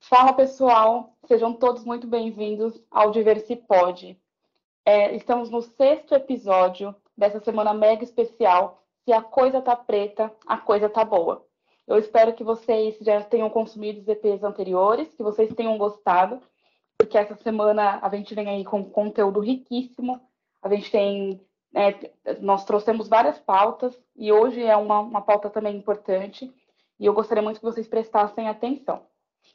Fala 0.00 0.32
pessoal, 0.32 1.16
sejam 1.28 1.52
todos 1.52 1.84
muito 1.84 2.08
bem-vindos 2.08 2.82
ao 2.90 3.12
Diversipod. 3.12 4.18
É, 4.84 5.14
estamos 5.14 5.50
no 5.50 5.62
sexto 5.62 6.12
episódio 6.12 6.92
dessa 7.16 7.38
semana 7.38 7.72
mega 7.72 8.02
especial. 8.02 8.82
Se 9.04 9.12
a 9.12 9.22
coisa 9.22 9.62
tá 9.62 9.76
preta, 9.76 10.34
a 10.44 10.58
coisa 10.58 10.88
tá 10.88 11.04
boa. 11.04 11.46
Eu 11.86 11.98
espero 11.98 12.34
que 12.34 12.42
vocês 12.42 12.98
já 13.00 13.22
tenham 13.22 13.48
consumido 13.48 14.00
os 14.00 14.08
EPs 14.08 14.42
anteriores, 14.42 15.14
que 15.14 15.22
vocês 15.22 15.54
tenham 15.54 15.78
gostado, 15.78 16.42
porque 16.98 17.16
essa 17.16 17.36
semana 17.36 18.00
a 18.02 18.08
gente 18.08 18.34
vem 18.34 18.48
aí 18.48 18.64
com 18.64 18.82
conteúdo 18.90 19.38
riquíssimo. 19.38 20.20
A 20.60 20.68
gente 20.68 20.90
tem 20.90 21.40
é, 21.74 22.34
nós 22.40 22.64
trouxemos 22.64 23.08
várias 23.08 23.38
pautas 23.38 23.98
e 24.16 24.32
hoje 24.32 24.62
é 24.62 24.76
uma, 24.76 25.00
uma 25.00 25.20
pauta 25.20 25.50
também 25.50 25.76
importante 25.76 26.52
e 26.98 27.06
eu 27.06 27.12
gostaria 27.12 27.42
muito 27.42 27.58
que 27.58 27.66
vocês 27.66 27.88
prestassem 27.88 28.48
atenção. 28.48 29.02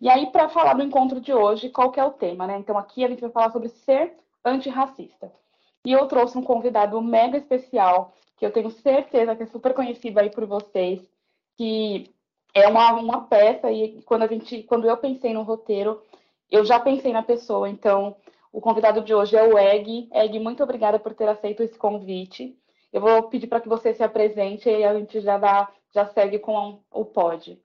E 0.01 0.09
aí, 0.09 0.27
para 0.27 0.49
falar 0.49 0.73
do 0.73 0.83
encontro 0.83 1.19
de 1.19 1.33
hoje, 1.33 1.69
qual 1.69 1.91
que 1.91 1.99
é 1.99 2.03
o 2.03 2.11
tema, 2.11 2.45
né? 2.45 2.57
Então, 2.57 2.77
aqui 2.77 3.03
a 3.03 3.07
gente 3.07 3.21
vai 3.21 3.29
falar 3.29 3.51
sobre 3.51 3.69
ser 3.69 4.13
antirracista. 4.43 5.31
E 5.85 5.91
eu 5.91 6.05
trouxe 6.07 6.37
um 6.37 6.43
convidado 6.43 7.01
mega 7.01 7.37
especial, 7.37 8.13
que 8.37 8.45
eu 8.45 8.51
tenho 8.51 8.69
certeza 8.69 9.35
que 9.35 9.43
é 9.43 9.47
super 9.47 9.73
conhecido 9.73 10.19
aí 10.19 10.29
por 10.29 10.45
vocês, 10.45 11.01
que 11.57 12.13
é 12.53 12.67
uma, 12.67 12.93
uma 12.93 13.21
peça, 13.21 13.71
e 13.71 14.01
quando, 14.03 14.23
a 14.23 14.27
gente, 14.27 14.63
quando 14.63 14.85
eu 14.85 14.97
pensei 14.97 15.33
no 15.33 15.43
roteiro, 15.43 16.01
eu 16.49 16.65
já 16.65 16.79
pensei 16.79 17.11
na 17.13 17.23
pessoa, 17.23 17.69
então 17.69 18.15
o 18.51 18.59
convidado 18.59 19.03
de 19.03 19.13
hoje 19.13 19.35
é 19.35 19.43
o 19.43 19.57
Egg. 19.57 20.09
Egg, 20.11 20.39
muito 20.39 20.63
obrigada 20.63 20.99
por 20.99 21.13
ter 21.13 21.27
aceito 21.27 21.61
esse 21.61 21.77
convite. 21.77 22.57
Eu 22.91 23.01
vou 23.01 23.29
pedir 23.29 23.47
para 23.47 23.61
que 23.61 23.69
você 23.69 23.93
se 23.93 24.03
apresente 24.03 24.67
e 24.67 24.83
a 24.83 24.97
gente 24.97 25.21
já 25.21 25.37
dá, 25.37 25.71
já 25.93 26.07
segue 26.07 26.39
com 26.39 26.81
o 26.89 27.05
pod. 27.05 27.61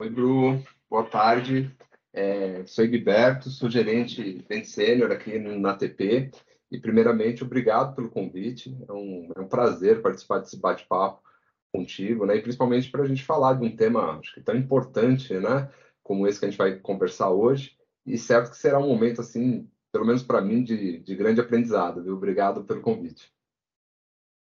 Oi, 0.00 0.08
Bru. 0.08 0.62
Boa 0.88 1.04
tarde. 1.04 1.70
É, 2.12 2.64
sou 2.64 2.84
Egberto, 2.84 3.50
sou 3.50 3.68
gerente 3.68 4.44
bem 4.48 4.64
sênior 4.64 5.12
aqui 5.12 5.38
na 5.38 5.72
ATP. 5.72 6.30
E, 6.70 6.78
primeiramente, 6.78 7.44
obrigado 7.44 7.94
pelo 7.94 8.10
convite. 8.10 8.74
É 8.88 8.92
um, 8.92 9.30
é 9.36 9.40
um 9.40 9.48
prazer 9.48 10.00
participar 10.00 10.38
desse 10.38 10.56
bate-papo 10.56 11.22
contigo, 11.70 12.24
né? 12.24 12.36
E 12.36 12.42
principalmente 12.42 12.90
para 12.90 13.02
a 13.02 13.06
gente 13.06 13.22
falar 13.22 13.54
de 13.54 13.64
um 13.64 13.76
tema 13.76 14.18
acho 14.18 14.32
que 14.32 14.40
tão 14.40 14.56
importante, 14.56 15.34
né? 15.34 15.70
Como 16.02 16.26
esse 16.26 16.38
que 16.38 16.46
a 16.46 16.48
gente 16.48 16.58
vai 16.58 16.76
conversar 16.78 17.30
hoje 17.30 17.76
e 18.06 18.18
certo 18.18 18.50
que 18.50 18.56
será 18.56 18.78
um 18.78 18.88
momento, 18.88 19.20
assim, 19.20 19.68
pelo 19.92 20.04
menos 20.04 20.22
para 20.22 20.40
mim, 20.40 20.62
de, 20.62 20.98
de 20.98 21.14
grande 21.14 21.40
aprendizado, 21.40 22.02
viu? 22.02 22.14
Obrigado 22.14 22.64
pelo 22.64 22.82
convite. 22.82 23.32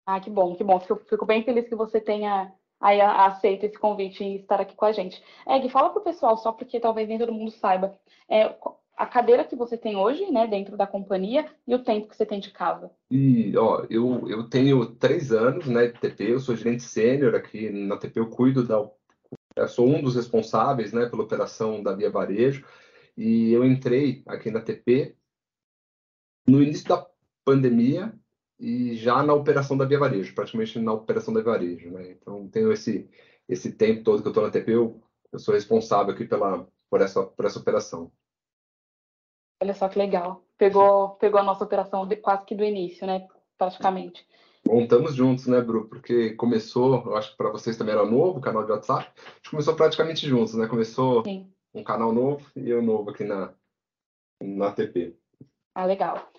Ah, 0.05 0.19
que 0.19 0.29
bom, 0.29 0.55
que 0.55 0.63
bom. 0.63 0.79
Fico, 0.79 0.95
fico 1.07 1.25
bem 1.25 1.43
feliz 1.43 1.67
que 1.67 1.75
você 1.75 1.99
tenha 1.99 2.53
aí 2.79 3.01
aceito 3.01 3.65
esse 3.65 3.77
convite 3.77 4.23
e 4.23 4.37
estar 4.37 4.61
aqui 4.61 4.75
com 4.75 4.85
a 4.85 4.91
gente. 4.91 5.21
Eg, 5.47 5.69
fala 5.69 5.89
para 5.89 5.99
o 5.99 6.03
pessoal, 6.03 6.37
só 6.37 6.51
porque 6.51 6.79
talvez 6.79 7.07
nem 7.07 7.17
todo 7.17 7.33
mundo 7.33 7.51
saiba, 7.51 7.97
é, 8.29 8.55
a 8.97 9.05
cadeira 9.05 9.43
que 9.43 9.55
você 9.55 9.77
tem 9.77 9.95
hoje, 9.95 10.31
né, 10.31 10.47
dentro 10.47 10.75
da 10.75 10.87
companhia, 10.87 11.45
e 11.67 11.75
o 11.75 11.83
tempo 11.83 12.07
que 12.07 12.15
você 12.15 12.25
tem 12.25 12.39
de 12.39 12.51
casa. 12.51 12.89
E, 13.11 13.55
ó, 13.55 13.85
eu, 13.89 14.27
eu 14.27 14.49
tenho 14.49 14.83
três 14.95 15.31
anos, 15.31 15.67
né, 15.67 15.87
de 15.87 15.99
TP, 15.99 16.33
eu 16.33 16.39
sou 16.39 16.55
gerente 16.55 16.83
sênior 16.83 17.35
aqui 17.35 17.69
na 17.69 17.97
TP, 17.97 18.19
eu 18.19 18.29
cuido 18.29 18.65
da... 18.65 18.89
Eu 19.55 19.67
sou 19.67 19.87
um 19.87 20.01
dos 20.01 20.15
responsáveis, 20.15 20.93
né, 20.93 21.05
pela 21.07 21.23
operação 21.23 21.81
da 21.81 21.93
Via 21.93 22.09
Varejo, 22.09 22.65
e 23.17 23.51
eu 23.51 23.65
entrei 23.65 24.21
aqui 24.27 24.51
na 24.51 24.61
TP 24.61 25.15
no 26.47 26.61
início 26.61 26.87
da 26.87 27.05
pandemia 27.43 28.13
e 28.59 28.95
já 28.95 29.23
na 29.23 29.33
operação 29.33 29.75
da 29.75 29.85
Via 29.85 29.99
Varejo, 29.99 30.35
praticamente 30.35 30.79
na 30.79 30.93
operação 30.93 31.33
da 31.33 31.41
Via 31.41 31.51
Varejo. 31.51 31.89
Né? 31.91 32.11
Então, 32.11 32.47
tenho 32.47 32.71
esse, 32.71 33.09
esse 33.49 33.71
tempo 33.71 34.03
todo 34.03 34.21
que 34.21 34.27
eu 34.27 34.31
estou 34.31 34.43
na 34.43 34.51
TP, 34.51 34.71
eu, 34.71 35.01
eu 35.31 35.39
sou 35.39 35.53
responsável 35.53 36.13
aqui 36.13 36.25
pela, 36.25 36.67
por, 36.89 37.01
essa, 37.01 37.23
por 37.23 37.45
essa 37.45 37.59
operação. 37.59 38.11
Olha 39.61 39.73
só 39.73 39.89
que 39.89 39.97
legal. 39.97 40.43
Pegou, 40.57 41.09
pegou 41.15 41.39
a 41.39 41.43
nossa 41.43 41.63
operação 41.63 42.07
de, 42.07 42.15
quase 42.15 42.45
que 42.45 42.55
do 42.55 42.63
início, 42.63 43.05
né? 43.07 43.27
Praticamente. 43.57 44.27
Montamos 44.67 45.15
juntos, 45.15 45.47
né, 45.47 45.61
Bru? 45.61 45.87
Porque 45.87 46.31
começou, 46.33 47.03
eu 47.05 47.15
acho 47.15 47.31
que 47.31 47.37
para 47.37 47.49
vocês 47.49 47.77
também 47.77 47.93
era 47.93 48.05
novo, 48.05 48.37
o 48.37 48.41
canal 48.41 48.63
de 48.63 48.71
WhatsApp. 48.71 49.11
A 49.15 49.35
gente 49.37 49.49
começou 49.49 49.75
praticamente 49.75 50.27
juntos, 50.27 50.53
né? 50.53 50.67
Começou 50.67 51.23
Sim 51.23 51.51
um 51.77 51.83
canal 51.83 52.11
novo 52.11 52.45
e 52.55 52.69
eu 52.69 52.81
novo 52.81 53.11
aqui 53.11 53.23
na, 53.23 53.53
na 54.41 54.71
TP. 54.71 55.15
Ah, 55.73 55.85
legal. 55.85 56.29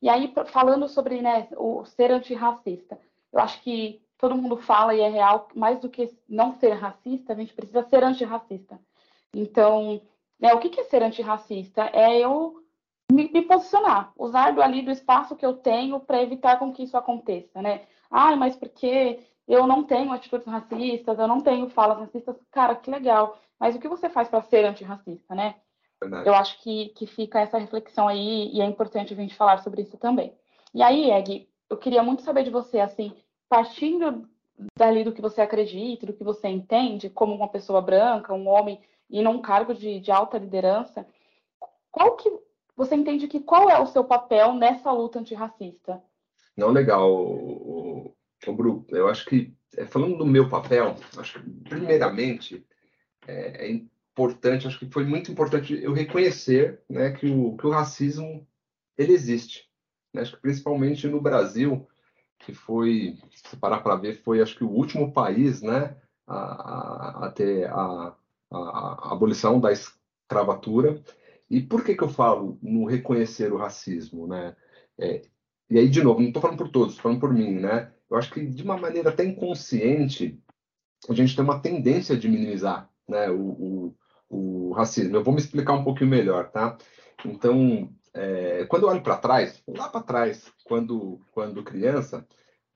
E 0.00 0.08
aí, 0.08 0.32
falando 0.46 0.88
sobre 0.88 1.20
né, 1.20 1.48
o 1.56 1.84
ser 1.84 2.10
antirracista, 2.10 2.98
eu 3.32 3.40
acho 3.40 3.60
que 3.62 4.02
todo 4.18 4.36
mundo 4.36 4.56
fala 4.56 4.94
e 4.94 5.00
é 5.00 5.08
real, 5.08 5.48
mais 5.54 5.80
do 5.80 5.88
que 5.88 6.16
não 6.28 6.52
ser 6.58 6.72
racista, 6.72 7.32
a 7.32 7.36
gente 7.36 7.52
precisa 7.52 7.82
ser 7.82 8.04
antirracista. 8.04 8.80
Então, 9.34 10.00
né, 10.38 10.54
o 10.54 10.60
que 10.60 10.80
é 10.80 10.84
ser 10.84 11.02
antirracista? 11.02 11.90
É 11.92 12.18
eu 12.18 12.62
me, 13.10 13.30
me, 13.30 13.42
posicionar, 13.42 14.12
usar 14.16 14.52
do 14.52 14.62
ali 14.62 14.82
do 14.82 14.90
espaço 14.90 15.36
que 15.36 15.44
eu 15.44 15.54
tenho 15.54 16.00
para 16.00 16.22
evitar 16.22 16.58
com 16.58 16.72
que 16.72 16.84
isso 16.84 16.96
aconteça, 16.96 17.60
né? 17.60 17.82
Ah, 18.16 18.36
mas 18.36 18.54
porque 18.54 19.18
eu 19.48 19.66
não 19.66 19.82
tenho 19.82 20.12
atitudes 20.12 20.46
racistas, 20.46 21.18
eu 21.18 21.26
não 21.26 21.40
tenho 21.40 21.68
falas 21.70 21.98
racistas. 21.98 22.36
Cara, 22.52 22.76
que 22.76 22.88
legal. 22.88 23.36
Mas 23.58 23.74
o 23.74 23.80
que 23.80 23.88
você 23.88 24.08
faz 24.08 24.28
para 24.28 24.40
ser 24.42 24.64
antirracista, 24.64 25.34
né? 25.34 25.56
Verdade. 26.00 26.28
Eu 26.28 26.32
acho 26.32 26.62
que, 26.62 26.90
que 26.90 27.08
fica 27.08 27.40
essa 27.40 27.58
reflexão 27.58 28.06
aí 28.06 28.54
e 28.54 28.60
é 28.60 28.64
importante 28.64 29.12
a 29.12 29.16
gente 29.16 29.34
falar 29.34 29.58
sobre 29.64 29.82
isso 29.82 29.98
também. 29.98 30.32
E 30.72 30.80
aí, 30.80 31.10
Eg, 31.10 31.48
eu 31.68 31.76
queria 31.76 32.04
muito 32.04 32.22
saber 32.22 32.44
de 32.44 32.50
você, 32.50 32.78
assim, 32.78 33.12
partindo 33.48 34.28
dali 34.78 35.02
do 35.02 35.10
que 35.10 35.20
você 35.20 35.40
acredita, 35.40 36.06
do 36.06 36.12
que 36.12 36.22
você 36.22 36.46
entende, 36.46 37.10
como 37.10 37.34
uma 37.34 37.48
pessoa 37.48 37.80
branca, 37.80 38.32
um 38.32 38.46
homem 38.46 38.80
e 39.10 39.22
num 39.22 39.42
cargo 39.42 39.74
de, 39.74 39.98
de 39.98 40.12
alta 40.12 40.38
liderança, 40.38 41.04
qual 41.90 42.14
que 42.14 42.32
você 42.76 42.94
entende 42.94 43.26
que 43.26 43.40
qual 43.40 43.68
é 43.68 43.80
o 43.80 43.86
seu 43.86 44.04
papel 44.04 44.54
nessa 44.54 44.92
luta 44.92 45.18
antirracista? 45.18 46.00
Não, 46.56 46.70
legal, 46.70 47.10
o, 48.46 48.52
o 48.52 48.54
Bru. 48.54 48.86
Eu 48.90 49.08
acho 49.08 49.24
que, 49.26 49.54
é, 49.76 49.84
falando 49.84 50.18
do 50.18 50.26
meu 50.26 50.48
papel, 50.48 50.96
acho 51.16 51.42
que, 51.42 51.50
primeiramente, 51.68 52.64
é, 53.26 53.66
é, 53.66 53.70
importante, 53.70 54.66
acho 54.66 54.78
que 54.78 54.90
foi 54.90 55.04
muito 55.04 55.30
importante 55.30 55.74
eu 55.82 55.92
reconhecer 55.92 56.80
né, 56.88 57.12
que, 57.12 57.26
o, 57.26 57.56
que 57.56 57.66
o 57.66 57.70
racismo 57.70 58.46
ele 58.96 59.12
existe. 59.12 59.68
Né? 60.12 60.22
Acho 60.22 60.36
que 60.36 60.42
principalmente 60.42 61.08
no 61.08 61.20
Brasil, 61.20 61.86
que 62.38 62.54
foi, 62.54 63.18
se 63.34 63.56
parar 63.56 63.80
para 63.80 63.96
ver, 63.96 64.22
foi 64.22 64.40
acho 64.40 64.56
que 64.56 64.64
o 64.64 64.70
último 64.70 65.12
país 65.12 65.62
né, 65.62 65.96
a, 66.26 66.36
a, 66.36 67.26
a 67.26 67.30
ter 67.30 67.68
a, 67.68 68.14
a, 68.50 69.12
abolição 69.12 69.60
da 69.60 69.72
escravatura. 69.72 71.02
E 71.50 71.60
por 71.60 71.84
que, 71.84 71.94
que 71.94 72.02
eu 72.02 72.08
falo 72.08 72.58
no 72.62 72.84
reconhecer 72.84 73.52
o 73.52 73.58
racismo? 73.58 74.26
Né? 74.26 74.56
É, 74.98 75.22
e 75.70 75.78
aí, 75.78 75.88
de 75.88 76.02
novo, 76.02 76.20
não 76.20 76.28
estou 76.28 76.42
falando 76.42 76.58
por 76.58 76.68
todos, 76.68 76.90
estou 76.90 77.02
falando 77.04 77.20
por 77.20 77.32
mim. 77.32 77.58
Né? 77.58 77.92
Eu 78.10 78.16
acho 78.16 78.30
que 78.30 78.44
de 78.46 78.62
uma 78.62 78.76
maneira 78.76 79.10
até 79.10 79.24
inconsciente, 79.24 80.40
a 81.08 81.14
gente 81.14 81.34
tem 81.34 81.44
uma 81.44 81.60
tendência 81.60 82.16
de 82.16 82.28
minimizar 82.28 82.90
né, 83.08 83.30
o, 83.30 83.40
o, 83.40 83.96
o 84.28 84.72
racismo. 84.72 85.16
Eu 85.16 85.24
vou 85.24 85.34
me 85.34 85.40
explicar 85.40 85.74
um 85.74 85.84
pouquinho 85.84 86.10
melhor, 86.10 86.50
tá? 86.50 86.76
Então, 87.24 87.90
é, 88.12 88.64
quando 88.66 88.84
eu 88.84 88.88
olho 88.90 89.02
para 89.02 89.16
trás, 89.16 89.62
lá 89.66 89.88
para 89.88 90.02
trás, 90.02 90.52
quando, 90.64 91.20
quando 91.32 91.64
criança, 91.64 92.26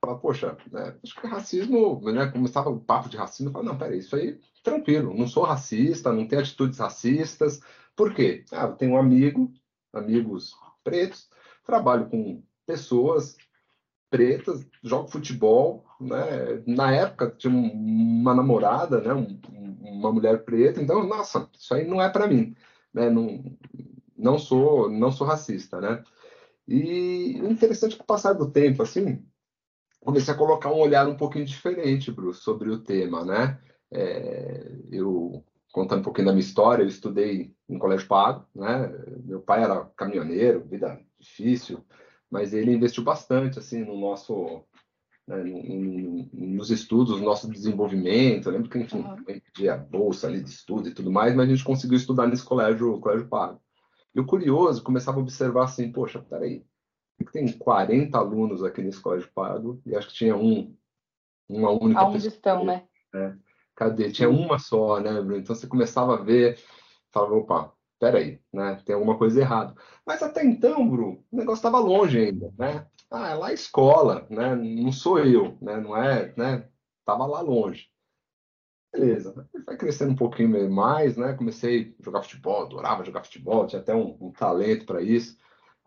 fala, 0.01 0.17
poxa, 0.17 0.57
né, 0.71 0.97
acho 1.03 1.15
que 1.15 1.27
racismo, 1.27 2.01
né, 2.11 2.27
começava 2.27 2.69
o 2.69 2.79
papo 2.79 3.09
de 3.09 3.17
racismo, 3.17 3.49
eu 3.49 3.53
falo, 3.53 3.65
não, 3.65 3.77
peraí, 3.77 3.99
isso 3.99 4.15
aí, 4.15 4.39
tranquilo, 4.63 5.13
não 5.13 5.27
sou 5.27 5.43
racista, 5.43 6.11
não 6.11 6.27
tenho 6.27 6.41
atitudes 6.41 6.79
racistas. 6.79 7.59
Por 7.95 8.13
quê? 8.13 8.45
Ah, 8.51 8.65
eu 8.65 8.75
tenho 8.75 8.93
um 8.93 8.97
amigo, 8.97 9.51
amigos 9.93 10.53
pretos, 10.83 11.29
trabalho 11.65 12.09
com 12.09 12.41
pessoas 12.69 13.35
pretas, 14.11 14.63
jogo 14.83 15.07
futebol, 15.07 15.83
né? 15.99 16.61
Na 16.67 16.93
época 16.93 17.33
tinha 17.35 17.51
uma 17.51 18.35
namorada, 18.35 19.01
né? 19.01 19.11
Um, 19.11 19.39
uma 19.81 20.11
mulher 20.11 20.43
preta, 20.45 20.79
então, 20.79 21.03
nossa, 21.07 21.49
isso 21.57 21.73
aí 21.73 21.87
não 21.87 21.99
é 21.99 22.07
para 22.09 22.27
mim, 22.27 22.55
né? 22.93 23.09
Não, 23.09 23.43
não 24.15 24.37
sou, 24.37 24.87
não 24.87 25.11
sou 25.11 25.25
racista, 25.25 25.81
né? 25.81 26.03
E 26.67 27.39
interessante 27.39 27.97
que, 27.97 28.03
passar 28.03 28.33
do 28.33 28.51
tempo, 28.51 28.83
assim, 28.83 29.25
comecei 29.99 30.31
a 30.31 30.37
colocar 30.37 30.71
um 30.71 30.77
olhar 30.77 31.07
um 31.07 31.17
pouquinho 31.17 31.45
diferente, 31.45 32.11
Bruce, 32.11 32.41
sobre 32.41 32.69
o 32.69 32.79
tema, 32.79 33.25
né? 33.25 33.59
É, 33.91 34.71
eu 34.91 35.43
contando 35.71 36.01
um 36.01 36.03
pouquinho 36.03 36.27
da 36.27 36.33
minha 36.33 36.45
história, 36.45 36.83
eu 36.83 36.87
estudei 36.87 37.51
em 37.67 37.79
colégio 37.79 38.07
pago, 38.07 38.45
né? 38.55 38.91
Meu 39.23 39.41
pai 39.41 39.63
era 39.63 39.85
caminhoneiro, 39.95 40.65
vida 40.65 40.99
difícil, 41.19 41.83
mas 42.29 42.53
ele 42.53 42.73
investiu 42.73 43.03
bastante 43.03 43.59
assim 43.59 43.83
no 43.83 43.99
nosso 43.99 44.63
né, 45.27 45.43
nos 46.33 46.71
estudos, 46.71 47.19
no 47.19 47.25
nosso 47.25 47.49
desenvolvimento. 47.49 48.47
Eu 48.47 48.53
lembro 48.53 48.69
que, 48.69 48.79
enfim, 48.79 48.99
uhum. 48.99 49.23
pedia 49.23 49.77
bolsa 49.77 50.27
ali 50.27 50.41
de 50.41 50.49
estudo 50.49 50.89
e 50.89 50.93
tudo 50.93 51.11
mais, 51.11 51.35
mas 51.35 51.47
a 51.47 51.51
gente 51.51 51.63
conseguiu 51.63 51.97
estudar 51.97 52.27
nesse 52.27 52.43
colégio, 52.43 52.99
colégio 52.99 53.27
pago. 53.27 53.61
E 54.13 54.19
o 54.19 54.25
curioso, 54.25 54.83
começava 54.83 55.19
a 55.19 55.21
observar 55.21 55.65
assim, 55.65 55.91
poxa, 55.91 56.19
peraí, 56.19 56.65
tem 57.31 57.51
40 57.51 58.17
alunos 58.17 58.63
aqui 58.63 58.81
nesse 58.81 58.99
colégio 58.99 59.29
pago, 59.35 59.79
e 59.85 59.95
acho 59.95 60.07
que 60.07 60.15
tinha 60.15 60.35
um 60.35 60.75
uma 61.47 61.71
única 61.71 62.01
Aonde 62.01 62.27
estão, 62.27 62.63
né? 62.63 62.83
É. 63.13 63.33
Cadê? 63.75 64.11
Tinha 64.11 64.29
uma 64.29 64.59
só, 64.59 64.99
né, 64.99 65.13
Bruno? 65.21 65.37
Então 65.37 65.55
você 65.55 65.65
começava 65.65 66.13
a 66.13 66.21
ver, 66.21 66.59
falava, 67.11 67.35
opa, 67.35 67.73
peraí, 67.99 68.41
né? 68.51 68.81
Tem 68.85 68.95
alguma 68.95 69.17
coisa 69.17 69.39
errada. 69.41 69.75
Mas 70.05 70.23
até 70.23 70.43
então, 70.43 70.87
Bruno, 70.89 71.23
o 71.31 71.37
negócio 71.37 71.59
estava 71.59 71.79
longe 71.79 72.17
ainda, 72.17 72.53
né? 72.57 72.87
Ah, 73.11 73.29
é 73.29 73.33
lá 73.35 73.47
a 73.47 73.53
escola, 73.53 74.25
né? 74.29 74.55
Não 74.55 74.91
sou 74.91 75.19
eu, 75.19 75.57
né? 75.61 75.79
Não 75.79 75.95
é, 75.95 76.33
né? 76.37 76.67
Tava 77.05 77.25
lá 77.25 77.41
longe. 77.41 77.89
Beleza. 78.91 79.47
Vai 79.65 79.77
crescendo 79.77 80.11
um 80.13 80.15
pouquinho 80.15 80.69
mais, 80.71 81.17
né? 81.17 81.33
Comecei 81.33 81.95
a 81.99 82.03
jogar 82.03 82.23
futebol, 82.23 82.63
adorava 82.63 83.03
jogar 83.03 83.23
futebol, 83.23 83.67
tinha 83.67 83.81
até 83.81 83.93
um, 83.95 84.17
um 84.19 84.31
talento 84.31 84.85
para 84.85 85.01
isso. 85.01 85.37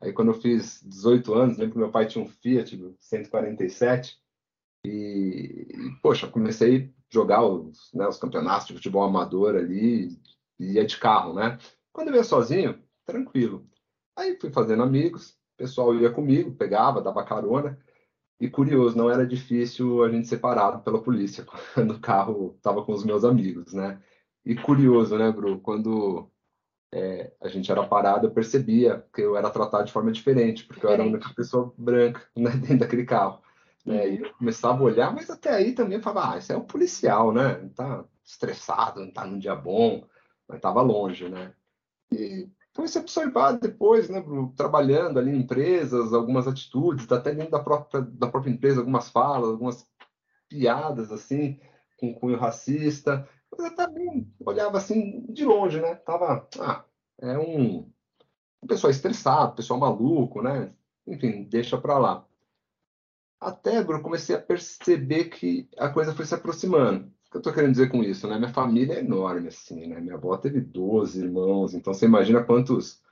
Aí 0.00 0.12
quando 0.12 0.29
eu 0.29 0.41
fiz 0.41 0.82
18 0.85 1.35
anos, 1.35 1.59
lembro 1.59 1.73
que 1.75 1.79
meu 1.79 1.91
pai 1.91 2.06
tinha 2.06 2.25
um 2.25 2.29
Fiat 2.29 2.76
147 3.00 4.20
e, 4.85 5.69
poxa, 6.03 6.26
comecei 6.26 6.87
a 6.87 7.03
jogar 7.09 7.44
os, 7.44 7.93
né, 7.94 8.06
os 8.09 8.19
campeonatos 8.19 8.67
de 8.67 8.75
futebol 8.75 9.05
amador 9.05 9.55
ali 9.55 10.19
e 10.59 10.73
ia 10.73 10.85
de 10.85 10.97
carro, 10.99 11.35
né? 11.35 11.59
Quando 11.93 12.09
eu 12.09 12.17
ia 12.17 12.25
sozinho, 12.25 12.83
tranquilo. 13.05 13.67
Aí 14.17 14.39
fui 14.41 14.50
fazendo 14.50 14.83
amigos, 14.83 15.31
o 15.55 15.56
pessoal 15.59 15.94
ia 15.94 16.11
comigo, 16.11 16.53
pegava, 16.53 17.03
dava 17.03 17.25
carona. 17.25 17.79
E 18.41 18.49
curioso, 18.50 18.97
não 18.97 19.11
era 19.11 19.27
difícil 19.27 20.03
a 20.03 20.11
gente 20.11 20.27
separado 20.27 20.83
pela 20.83 21.03
polícia 21.03 21.47
quando 21.75 21.93
o 21.93 22.00
carro 22.00 22.55
estava 22.56 22.85
com 22.85 22.93
os 22.93 23.05
meus 23.05 23.25
amigos, 23.25 23.73
né? 23.73 24.03
E 24.44 24.56
curioso, 24.56 25.17
né, 25.17 25.31
Bru? 25.31 25.61
Quando 25.61 26.29
é, 26.93 27.33
a 27.41 27.49
gente 27.49 27.71
era 27.71 27.87
parado, 27.87 28.27
eu 28.27 28.33
percebia 28.33 29.06
que 29.15 29.23
eu 29.23 29.37
era 29.37 29.50
tratado 29.50 29.85
de 29.85 29.93
forma 29.93 30.12
diferente, 30.12 30.65
porque 30.65 30.81
diferente. 30.81 30.99
eu 30.99 31.05
era 31.05 31.11
a 31.11 31.15
única 31.15 31.35
pessoa 31.35 31.73
branca 31.79 32.23
né, 32.37 32.50
dentro 32.59 32.79
daquele 32.79 33.05
carro. 33.05 33.41
Né? 33.87 34.06
Uhum. 34.06 34.12
E 34.12 34.23
eu 34.23 34.35
começava 34.35 34.81
a 34.81 34.87
olhar, 34.87 35.15
mas 35.15 35.31
até 35.31 35.50
aí 35.50 35.73
também 35.73 35.99
eu 35.99 36.03
falava, 36.03 36.35
ah, 36.35 36.38
isso 36.38 36.53
é 36.53 36.56
um 36.56 36.65
policial, 36.65 37.33
né? 37.33 37.59
Não 37.59 37.69
tá 37.71 38.05
estressado, 38.25 39.00
não 39.00 39.12
tá 39.12 39.25
num 39.25 39.38
dia 39.38 39.55
bom, 39.55 40.05
mas 40.49 40.56
estava 40.56 40.83
longe, 40.83 41.29
né? 41.29 41.55
E 42.12 42.50
comecei 42.75 43.00
a 43.00 43.05
observar 43.05 43.53
depois, 43.53 44.09
né, 44.09 44.20
Bru, 44.20 44.53
trabalhando 44.56 45.19
ali 45.19 45.31
em 45.31 45.41
empresas, 45.41 46.12
algumas 46.12 46.47
atitudes, 46.47 47.11
até 47.11 47.35
dentro 47.35 47.50
da 47.50 47.61
própria, 47.61 48.03
da 48.03 48.29
própria 48.29 48.50
empresa, 48.50 48.81
algumas 48.81 49.09
falas, 49.11 49.50
algumas 49.50 49.87
piadas, 50.49 51.11
assim, 51.12 51.59
com 51.99 52.14
cunho 52.14 52.38
racista, 52.38 53.29
mas 53.50 53.70
eu 53.70 53.75
também 53.75 54.32
olhava 54.44 54.79
assim 54.79 55.25
de 55.32 55.44
longe, 55.44 55.81
né? 55.81 55.94
Tava, 55.94 56.49
ah, 56.61 56.85
é 57.20 57.38
um, 57.38 57.91
um 58.62 58.67
pessoal 58.67 58.91
estressado, 58.91 59.55
pessoal 59.55 59.79
maluco, 59.79 60.43
né? 60.43 60.73
Enfim, 61.06 61.44
deixa 61.44 61.79
para 61.79 61.99
lá. 61.99 62.26
Até, 63.41 63.79
eu 63.79 64.03
comecei 64.03 64.37
a 64.37 64.41
perceber 64.41 65.25
que 65.25 65.69
a 65.76 65.88
coisa 65.88 66.14
foi 66.14 66.25
se 66.25 66.35
aproximando. 66.35 67.12
O 67.32 67.34
que 67.34 67.37
eu 67.38 67.40
estou 67.40 67.52
querendo 67.55 67.73
dizer 67.73 67.90
com 67.90 68.02
isso, 68.02 68.29
né? 68.29 68.37
Minha 68.37 68.52
família 68.52 68.94
é 68.94 68.99
enorme, 69.00 69.49
assim, 69.49 69.87
né? 69.87 69.99
Minha 69.99 70.17
avó 70.17 70.37
teve 70.37 70.61
12 70.61 71.25
irmãos, 71.25 71.73
então 71.73 71.94
você 71.94 72.05
imagina 72.05 72.44
quantos 72.44 73.02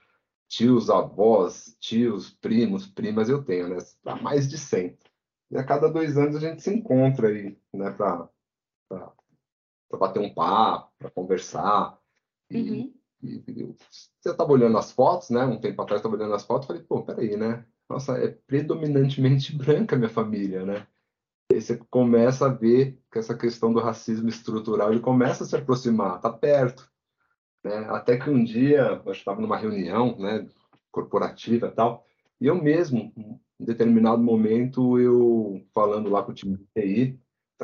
tios, 0.47 0.91
avós, 0.91 1.75
tios, 1.81 2.31
primos, 2.31 2.87
primas 2.87 3.31
eu 3.31 3.43
tenho, 3.43 3.69
né? 3.69 3.79
mais 4.21 4.47
de 4.47 4.59
100. 4.59 4.99
E 5.51 5.57
a 5.57 5.65
cada 5.65 5.89
dois 5.89 6.19
anos 6.19 6.37
a 6.37 6.41
gente 6.41 6.63
se 6.63 6.71
encontra 6.71 7.29
aí, 7.29 7.59
né? 7.73 7.91
Para 7.93 8.29
para 9.89 9.99
bater 9.99 10.21
um 10.21 10.35
papo, 10.35 10.93
para 10.99 11.11
conversar. 11.11 11.99
E, 12.51 12.71
uhum. 12.71 12.95
e, 13.23 13.45
e 13.49 13.61
eu 13.63 13.75
estava 14.33 14.53
olhando 14.53 14.77
as 14.77 14.93
fotos, 14.93 15.31
né? 15.31 15.47
Um 15.47 15.59
tempo 15.59 15.81
atrás 15.81 16.01
estava 16.01 16.15
olhando 16.15 16.35
as 16.35 16.45
fotos, 16.45 16.67
falei, 16.67 16.83
pô, 16.83 17.03
peraí, 17.03 17.39
né? 17.39 17.65
Nossa, 17.89 18.19
é 18.19 18.29
predominantemente 18.29 19.57
branca 19.57 19.97
a 19.97 19.99
minha 19.99 20.11
família, 20.11 20.65
né? 20.65 20.87
E 21.61 21.63
você 21.63 21.77
começa 21.91 22.47
a 22.47 22.49
ver 22.49 22.99
que 23.13 23.19
essa 23.19 23.37
questão 23.37 23.71
do 23.71 23.81
racismo 23.81 24.31
estrutural 24.31 24.91
ele 24.91 25.01
começa 25.01 25.45
a 25.45 25.47
se 25.47 25.55
aproximar, 25.55 26.19
tá 26.19 26.33
perto, 26.33 26.91
né? 27.63 27.87
Até 27.91 28.17
que 28.17 28.31
um 28.31 28.43
dia, 28.43 29.03
eu 29.05 29.13
estava 29.13 29.43
numa 29.43 29.59
reunião, 29.59 30.19
né, 30.19 30.49
corporativa 30.91 31.67
e 31.67 31.71
tal, 31.71 32.07
e 32.41 32.47
eu 32.47 32.55
mesmo, 32.55 33.13
em 33.61 33.65
determinado 33.65 34.23
momento, 34.23 34.99
eu 34.99 35.63
falando 35.75 36.09
lá 36.09 36.23
com 36.23 36.33
o 36.33 36.35
time 36.35 36.57
de 36.57 36.65
TI, 36.75 37.21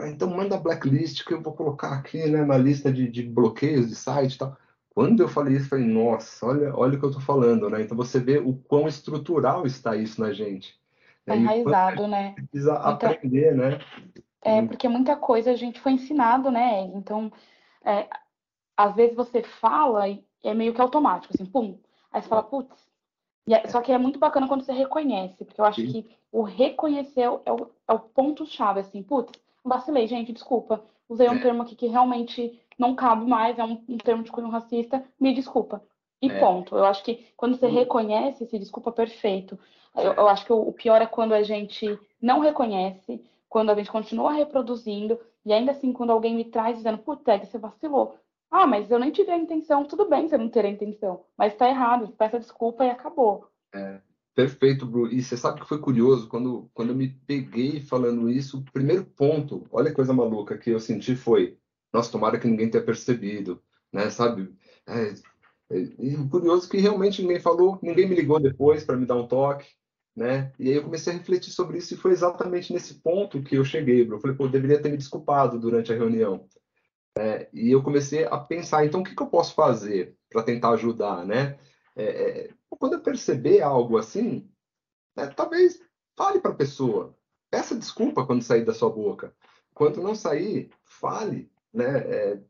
então 0.09 0.29
manda 0.29 0.59
blacklist 0.59 1.25
que 1.25 1.33
eu 1.33 1.41
vou 1.41 1.55
colocar 1.55 1.95
aqui 1.95 2.27
né, 2.29 2.45
na 2.45 2.59
lista 2.59 2.93
de, 2.93 3.09
de 3.09 3.23
bloqueios 3.23 3.89
de 3.89 3.95
site 3.95 4.35
e 4.35 4.39
tal. 4.39 4.59
Quando 4.91 5.23
eu 5.23 5.29
falei 5.29 5.57
isso, 5.57 5.71
falei, 5.71 5.87
nossa, 5.87 6.45
olha, 6.45 6.77
olha 6.77 6.97
o 6.97 6.99
que 6.99 7.05
eu 7.07 7.11
estou 7.11 7.25
falando, 7.25 7.71
né? 7.71 7.81
Então 7.81 7.97
você 7.97 8.21
vê 8.21 8.37
o 8.37 8.53
quão 8.55 8.87
estrutural 8.87 9.65
está 9.67 9.97
isso 9.97 10.21
na 10.21 10.35
gente. 10.35 10.79
É 11.27 11.37
enraizado, 11.37 12.07
né? 12.07 12.35
Precisa 12.51 12.75
aprender, 12.75 13.55
né? 13.55 13.79
É, 14.43 14.63
porque 14.63 14.89
muita 14.89 15.17
coisa 15.17 15.51
a 15.51 15.57
gente 15.57 15.81
foi 15.81 15.93
ensinado, 15.93 16.51
né? 16.51 16.83
Então, 16.95 17.33
é, 17.85 18.07
às 18.77 18.95
vezes 18.95 19.17
você 19.17 19.43
fala 19.43 20.09
e 20.09 20.25
é 20.45 20.55
meio 20.55 20.73
que 20.73 20.81
automático, 20.81 21.35
assim, 21.35 21.45
pum. 21.45 21.79
Aí 22.13 22.23
você 22.23 22.29
fala, 22.29 22.43
putz. 22.43 22.87
É, 23.49 23.67
só 23.69 23.81
que 23.81 23.93
é 23.93 23.99
muito 23.99 24.19
bacana 24.19 24.49
quando 24.49 24.63
você 24.63 24.73
reconhece, 24.73 25.45
porque 25.45 25.61
eu 25.61 25.65
acho 25.65 25.81
Sim. 25.81 25.93
que 25.93 26.17
o 26.33 26.43
reconhecer 26.43 27.23
é 27.23 27.31
o, 27.31 27.71
é 27.89 27.93
o 27.93 27.99
ponto-chave, 27.99 28.81
assim, 28.81 29.03
putz, 29.03 29.33
vacilei, 29.65 30.07
gente, 30.07 30.33
desculpa. 30.33 30.83
Usei 31.09 31.29
um 31.29 31.37
é. 31.37 31.41
termo 31.41 31.63
aqui 31.63 31.75
que 31.75 31.87
realmente 31.87 32.61
não 32.79 32.95
cabe 32.95 33.27
mais, 33.27 33.59
é 33.59 33.65
um, 33.65 33.83
um 33.89 33.99
termo 33.99 34.23
de 34.23 34.31
cunho 34.31 34.49
racista, 34.49 35.05
me 35.19 35.33
desculpa. 35.33 35.83
E 36.21 36.31
é. 36.31 36.41
ponto. 36.41 36.77
Eu 36.77 36.85
acho 36.85 37.05
que 37.05 37.27
quando 37.37 37.57
você 37.57 37.67
reconhece, 37.67 38.47
se 38.47 38.59
desculpa 38.59 38.91
perfeito. 38.91 39.59
Eu, 39.97 40.13
eu 40.13 40.29
acho 40.29 40.45
que 40.45 40.53
o, 40.53 40.73
pior 40.73 41.01
é 41.01 41.07
quando 41.07 41.33
a 41.33 41.43
gente 41.43 41.99
não 42.21 42.41
reconhece, 42.41 43.25
quando 43.49 43.71
a 43.71 43.75
gente 43.75 43.91
continua 43.91 44.33
reproduzindo, 44.33 45.19
e 45.45 45.53
ainda 45.53 45.73
assim, 45.73 45.93
quando 45.93 46.11
alguém 46.11 46.35
me 46.35 46.45
traz 46.45 46.77
dizendo, 46.77 46.99
puta, 46.99 47.39
você 47.39 47.59
vacilou. 47.59 48.19
Ah, 48.51 48.67
mas 48.67 48.91
eu 48.91 48.99
nem 48.99 49.11
tive 49.11 49.31
a 49.31 49.37
intenção, 49.37 49.85
tudo 49.85 50.09
bem 50.09 50.29
você 50.29 50.39
não 50.39 50.49
ter 50.49 50.65
a 50.65 50.71
intenção, 50.71 51.25
mas 51.37 51.57
tá 51.57 51.69
errado, 51.69 52.09
peça 52.17 52.39
desculpa 52.39 52.85
e 52.85 52.91
acabou. 52.91 53.49
É. 53.75 54.01
Perfeito, 54.37 54.85
Bru. 54.85 55.11
E 55.11 55.23
você 55.23 55.35
sabe 55.35 55.63
que 55.63 55.67
foi 55.67 55.79
curioso, 55.79 56.29
quando, 56.29 56.71
quando 56.75 56.91
eu 56.91 56.95
me 56.95 57.09
peguei 57.27 57.81
falando 57.81 58.29
isso, 58.29 58.59
o 58.59 58.71
primeiro 58.71 59.03
ponto, 59.03 59.67
olha 59.73 59.89
que 59.89 59.97
coisa 59.97 60.13
maluca 60.13 60.59
que 60.59 60.69
eu 60.69 60.79
senti 60.79 61.17
foi, 61.17 61.57
nossa, 61.91 62.13
tomara 62.13 62.39
que 62.39 62.47
ninguém 62.47 62.71
tenha 62.71 62.85
percebido, 62.85 63.63
né, 63.91 64.11
sabe? 64.11 64.55
É, 64.87 65.15
é, 65.71 65.79
e 65.79 66.29
curioso 66.29 66.69
que 66.69 66.77
realmente 66.77 67.23
ninguém 67.23 67.41
falou, 67.41 67.79
ninguém 67.83 68.07
me 68.07 68.15
ligou 68.15 68.39
depois 68.39 68.85
para 68.85 68.99
me 68.99 69.07
dar 69.07 69.17
um 69.17 69.27
toque, 69.27 69.67
né? 70.17 70.53
E 70.59 70.71
aí 70.71 70.77
eu 70.77 70.85
comecei 70.85 71.13
a 71.13 71.17
refletir 71.17 71.51
sobre 71.53 71.79
isso 71.79 71.93
e 71.93 71.97
foi 71.97 72.13
exatamente 72.13 72.73
nesse 72.73 72.95
ponto 72.95 73.43
que 73.43 73.57
eu 73.57 73.65
cheguei, 73.65 74.05
Bru. 74.05 74.17
Eu 74.17 74.21
falei, 74.21 74.37
pô, 74.37 74.45
eu 74.45 74.51
deveria 74.51 74.81
ter 74.81 74.91
me 74.91 74.97
desculpado 74.97 75.59
durante 75.59 75.93
a 75.93 75.97
reunião. 75.97 76.49
É, 77.19 77.49
e 77.53 77.71
eu 77.71 77.83
comecei 77.83 78.25
a 78.25 78.39
pensar, 78.39 78.85
então, 78.85 79.01
o 79.01 79.05
que, 79.05 79.15
que 79.15 79.23
eu 79.23 79.27
posso 79.27 79.55
fazer 79.55 80.17
para 80.31 80.43
tentar 80.43 80.71
ajudar, 80.71 81.25
né? 81.25 81.59
É, 81.95 82.05
é, 82.05 82.51
quando 82.71 82.95
eu 82.95 83.01
perceber 83.01 83.63
algo 83.63 83.97
assim, 83.97 84.51
né, 85.17 85.27
talvez 85.29 85.81
fale 86.17 86.41
para 86.41 86.53
a 86.53 86.57
pessoa. 86.57 87.15
Peça 87.51 87.75
desculpa 87.75 88.27
quando 88.27 88.43
sair 88.43 88.65
da 88.65 88.75
sua 88.75 88.91
boca. 88.91 89.35
Quando 89.75 90.03
não 90.03 90.15
sair, 90.15 90.71
fale. 90.85 91.51
Né? 91.73 91.99
É, 91.99 92.41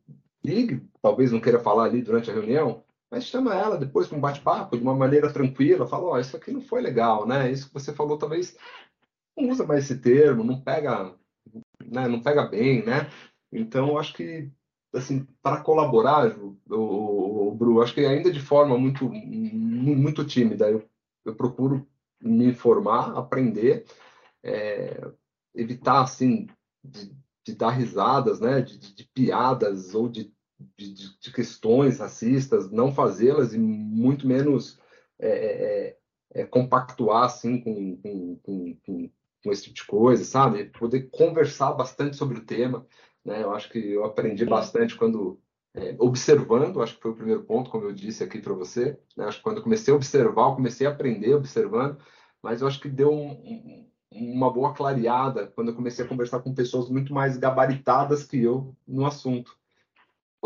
ligue, 0.45 0.83
talvez 1.03 1.33
não 1.33 1.41
queira 1.41 1.61
falar 1.61 1.85
ali 1.85 2.03
durante 2.03 2.31
a 2.31 2.35
reunião, 2.35 2.85
mas 3.11 3.25
chama 3.25 3.55
ela 3.55 3.79
depois 3.79 4.09
para 4.09 4.17
um 4.19 4.21
bate-papo 4.21 4.77
de 4.77 4.83
uma 4.83 4.95
maneira 4.95 5.33
tranquila. 5.33 5.87
Fala: 5.87 6.13
oh, 6.13 6.19
isso 6.19 6.37
aqui 6.37 6.51
não 6.51 6.61
foi 6.61 6.81
legal, 6.81 7.27
né? 7.27 7.51
Isso 7.51 7.69
que 7.69 7.75
você 7.75 7.93
falou, 7.93 8.19
talvez 8.19 8.57
não 9.37 9.51
usa 9.51 9.67
mais 9.67 9.85
esse 9.85 10.01
termo, 10.01 10.43
não 10.45 10.61
pega, 10.61 11.15
né? 11.85 12.09
não 12.09 12.21
pega 12.23 12.47
bem, 12.47 12.85
né? 12.85 13.11
Então, 13.53 13.89
eu 13.89 13.99
acho 13.99 14.15
que 14.15 14.51
assim, 14.97 15.27
para 15.43 15.63
colaborar, 15.63 16.37
o 16.71 17.55
Bru, 17.55 17.83
acho 17.83 17.95
que 17.95 18.01
ainda 18.01 18.33
de 18.33 18.41
forma 18.41 18.79
muito, 18.79 19.09
muito 19.09 20.25
tímida, 20.25 20.71
eu, 20.71 20.89
eu 21.25 21.35
procuro 21.35 21.87
me 22.21 22.47
informar, 22.47 23.17
aprender, 23.17 23.85
é, 24.43 25.11
evitar, 25.55 26.03
assim, 26.03 26.47
de, 26.85 27.15
de, 27.45 27.55
dar 27.55 27.71
risadas, 27.71 28.41
né, 28.41 28.61
de, 28.61 28.79
de, 28.79 28.95
de 28.95 29.05
piadas 29.13 29.95
ou 29.95 30.09
de, 30.09 30.33
de, 30.77 31.33
questões 31.33 31.99
racistas, 31.99 32.71
não 32.71 32.93
fazê-las 32.93 33.53
e 33.53 33.59
muito 33.59 34.27
menos 34.27 34.81
é, 35.19 35.29
é, 35.29 35.97
é, 36.35 36.43
é 36.43 36.47
compactuar, 36.47 37.25
assim, 37.25 37.61
com, 37.61 37.97
com, 37.97 38.37
com, 38.43 38.77
com, 38.87 39.11
com 39.45 39.53
esse 39.53 39.65
tipo 39.65 39.77
de 39.77 39.85
coisa, 39.87 40.25
sabe? 40.25 40.65
Poder 40.67 41.11
conversar 41.11 41.73
bastante 41.73 42.17
sobre 42.17 42.39
o 42.39 42.45
tema, 42.45 42.87
né? 43.25 43.43
Eu 43.43 43.53
acho 43.53 43.69
que 43.71 43.79
eu 43.79 44.05
aprendi 44.05 44.45
bastante 44.45 44.97
quando 44.97 45.41
é, 45.75 45.95
observando, 45.99 46.83
acho 46.83 46.97
que 46.97 47.03
foi 47.03 47.11
o 47.11 47.17
primeiro 47.17 47.45
ponto, 47.45 47.71
como 47.71 47.85
eu 47.85 47.93
disse 47.93 48.25
aqui 48.25 48.41
para 48.41 48.55
você. 48.55 48.99
Né? 49.17 49.27
Acho 49.27 49.39
que 49.39 49.45
quando 49.45 49.59
eu 49.59 49.63
comecei 49.63 49.93
a 49.93 49.97
observar, 49.97 50.51
eu 50.51 50.55
comecei 50.57 50.87
a 50.87 50.91
aprender 50.91 51.35
observando, 51.35 51.99
mas 52.43 52.63
eu 52.63 52.67
acho 52.67 52.81
que 52.81 52.89
deu 52.89 53.13
um, 53.13 53.31
um, 53.33 53.91
uma 54.13 54.51
boa 54.51 54.73
clareada 54.73 55.49
quando 55.49 55.69
eu 55.69 55.75
comecei 55.75 56.05
a 56.05 56.09
conversar 56.09 56.41
com 56.41 56.55
pessoas 56.55 56.89
muito 56.89 57.13
mais 57.13 57.37
gabaritadas 57.37 58.25
que 58.25 58.41
eu 58.43 58.75
no 58.87 59.05
assunto. 59.05 59.57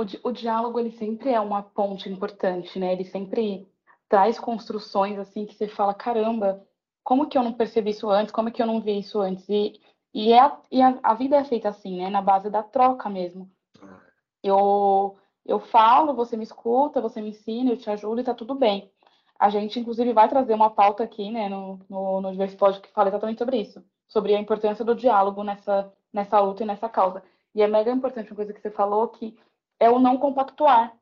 O, 0.00 0.28
o 0.28 0.32
diálogo 0.32 0.78
ele 0.78 0.92
sempre 0.92 1.30
é 1.30 1.40
uma 1.40 1.62
ponte 1.62 2.08
importante, 2.08 2.78
né? 2.78 2.92
Ele 2.92 3.04
sempre 3.04 3.68
traz 4.08 4.38
construções 4.38 5.18
assim 5.18 5.46
que 5.46 5.54
você 5.54 5.68
fala, 5.68 5.94
caramba, 5.94 6.66
como 7.04 7.28
que 7.28 7.36
eu 7.38 7.42
não 7.42 7.52
percebi 7.52 7.90
isso 7.90 8.08
antes? 8.10 8.32
Como 8.32 8.50
que 8.50 8.62
eu 8.62 8.66
não 8.66 8.80
vi 8.80 8.98
isso 8.98 9.20
antes? 9.20 9.48
E 9.48 9.80
E, 10.12 10.32
é, 10.32 10.52
e 10.70 10.82
a, 10.82 10.98
a 11.02 11.14
vida 11.14 11.36
é 11.36 11.44
feita 11.44 11.68
assim, 11.68 11.98
né? 11.98 12.10
Na 12.10 12.20
base 12.20 12.50
da 12.50 12.62
troca 12.62 13.08
mesmo. 13.08 13.48
Eu, 14.42 15.16
eu 15.46 15.60
falo, 15.60 16.14
você 16.14 16.36
me 16.36 16.44
escuta, 16.44 17.00
você 17.00 17.20
me 17.20 17.30
ensina, 17.30 17.70
eu 17.70 17.76
te 17.76 17.90
ajudo 17.90 18.20
e 18.20 18.24
tá 18.24 18.34
tudo 18.34 18.54
bem. 18.54 18.90
A 19.38 19.48
gente, 19.50 19.78
inclusive, 19.78 20.12
vai 20.12 20.28
trazer 20.28 20.54
uma 20.54 20.70
pauta 20.70 21.02
aqui, 21.04 21.30
né, 21.30 21.48
no, 21.48 21.78
no, 21.88 22.20
no 22.20 22.30
Diversipod 22.32 22.80
que 22.80 22.92
fala 22.92 23.08
exatamente 23.08 23.38
sobre 23.38 23.58
isso, 23.58 23.82
sobre 24.06 24.34
a 24.34 24.40
importância 24.40 24.84
do 24.84 24.94
diálogo 24.94 25.42
nessa, 25.42 25.92
nessa 26.12 26.38
luta 26.40 26.62
e 26.62 26.66
nessa 26.66 26.88
causa. 26.88 27.22
E 27.54 27.62
é 27.62 27.66
mega 27.66 27.90
importante 27.90 28.30
uma 28.30 28.36
coisa 28.36 28.52
que 28.52 28.60
você 28.60 28.70
falou, 28.70 29.08
que 29.08 29.36
é 29.80 29.90
o 29.90 29.98
não 29.98 30.18
compactuar, 30.18 30.94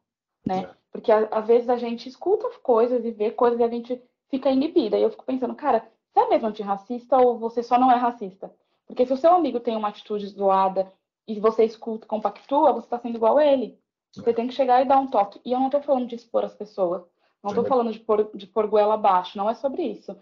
né? 0.47 0.61
É. 0.61 0.79
Porque 0.91 1.13
às 1.13 1.47
vezes 1.47 1.69
a 1.69 1.77
gente 1.77 2.09
escuta 2.09 2.49
coisas 2.63 3.05
e 3.05 3.11
vê 3.11 3.31
coisas 3.31 3.61
e 3.61 3.63
a 3.63 3.69
gente 3.69 4.01
fica 4.31 4.51
inibida. 4.51 4.97
E 4.97 5.03
eu 5.03 5.11
fico 5.11 5.25
pensando, 5.25 5.55
cara, 5.55 5.87
você 6.11 6.21
é 6.21 6.29
mesmo 6.29 6.49
antirracista 6.49 7.19
ou 7.19 7.39
você 7.39 7.63
só 7.63 7.79
não 7.79 7.93
é 7.93 7.97
racista? 7.97 8.53
Porque 8.87 9.05
se 9.05 9.13
o 9.13 9.17
seu 9.17 9.35
amigo 9.35 9.61
tem 9.61 9.77
uma 9.77 9.89
atitude 9.89 10.27
zoada 10.29 10.91
e 11.27 11.39
você 11.39 11.65
escuta, 11.65 12.07
compactua, 12.07 12.73
você 12.73 12.87
está 12.87 12.99
sendo 12.99 13.17
igual 13.17 13.37
a 13.37 13.45
ele. 13.45 13.79
Você 14.15 14.33
tem 14.33 14.49
que 14.49 14.55
chegar 14.55 14.81
e 14.81 14.87
dar 14.87 14.99
um 14.99 15.07
toque. 15.07 15.41
E 15.45 15.53
eu 15.53 15.59
não 15.59 15.67
estou 15.67 15.83
falando 15.83 16.07
de 16.07 16.15
expor 16.15 16.45
as 16.45 16.55
pessoas. 16.55 17.03
Não 17.43 17.51
estou 17.51 17.65
falando 17.65 17.93
de 17.93 18.01
pôr, 18.01 18.31
de 18.35 18.47
pôr 18.47 18.67
goela 18.67 18.95
abaixo. 18.95 19.37
Não 19.37 19.49
é 19.49 19.55
sobre 19.55 19.83
isso. 19.83 20.17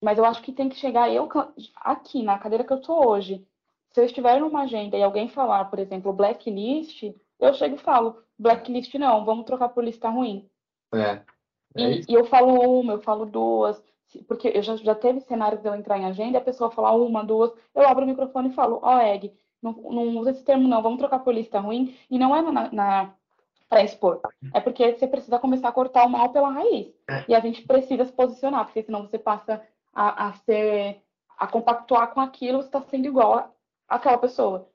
Mas 0.00 0.18
eu 0.18 0.24
acho 0.24 0.42
que 0.42 0.52
tem 0.52 0.68
que 0.68 0.76
chegar 0.76 1.10
eu 1.10 1.28
aqui, 1.76 2.22
na 2.22 2.38
cadeira 2.38 2.64
que 2.64 2.72
eu 2.72 2.78
estou 2.78 3.08
hoje. 3.08 3.44
Se 3.90 4.00
eu 4.00 4.04
estiver 4.04 4.40
numa 4.40 4.62
agenda 4.62 4.96
e 4.96 5.02
alguém 5.02 5.28
falar, 5.28 5.64
por 5.64 5.78
exemplo, 5.78 6.12
blacklist, 6.12 7.12
eu 7.40 7.54
chego 7.54 7.76
e 7.76 7.78
falo, 7.78 8.22
blacklist 8.38 8.94
não, 8.94 9.24
vamos 9.24 9.44
trocar 9.44 9.68
por 9.70 9.84
lista 9.84 10.08
ruim. 10.08 10.48
É. 10.94 10.98
é 11.00 11.22
e, 11.76 12.04
e, 12.08 12.14
eu 12.14 12.24
falo 12.24 12.80
uma, 12.80 12.94
eu 12.94 13.00
falo 13.00 13.26
duas, 13.26 13.82
porque 14.26 14.52
eu 14.54 14.62
já, 14.62 14.76
já 14.76 14.94
teve 14.94 15.20
cenários 15.20 15.62
de 15.62 15.68
eu 15.68 15.74
entrar 15.74 15.98
em 15.98 16.04
agenda 16.04 16.38
e 16.38 16.40
a 16.40 16.44
pessoa 16.44 16.70
falar 16.70 16.92
uma, 16.92 17.24
duas, 17.24 17.52
eu 17.74 17.86
abro 17.86 18.04
o 18.04 18.08
microfone 18.08 18.50
e 18.50 18.54
falo, 18.54 18.80
ó, 18.82 18.96
oh, 18.96 19.00
Egg, 19.00 19.32
não, 19.62 19.72
não 19.72 20.18
usa 20.18 20.30
esse 20.30 20.42
termo 20.42 20.66
não, 20.66 20.82
vamos 20.82 20.98
trocar 20.98 21.20
por 21.20 21.34
lista 21.34 21.60
ruim, 21.60 21.96
e 22.10 22.18
não 22.18 22.34
é 22.34 22.42
na, 22.42 22.72
na 22.72 23.14
para 23.68 23.84
expor, 23.84 24.20
é 24.52 24.60
porque 24.60 24.96
você 24.96 25.06
precisa 25.06 25.38
começar 25.38 25.68
a 25.68 25.72
cortar 25.72 26.04
o 26.04 26.10
mal 26.10 26.30
pela 26.30 26.50
raiz, 26.50 26.92
e 27.28 27.34
a 27.34 27.40
gente 27.40 27.62
precisa 27.62 28.04
se 28.04 28.12
posicionar, 28.12 28.64
porque 28.64 28.82
senão 28.82 29.02
você 29.02 29.16
passa 29.16 29.62
a, 29.94 30.28
a 30.28 30.32
ser, 30.32 31.00
a 31.38 31.46
compactuar 31.46 32.12
com 32.12 32.20
aquilo, 32.20 32.58
você 32.58 32.66
está 32.66 32.80
sendo 32.82 33.06
igual 33.06 33.54
àquela 33.88 34.18
pessoa. 34.18 34.68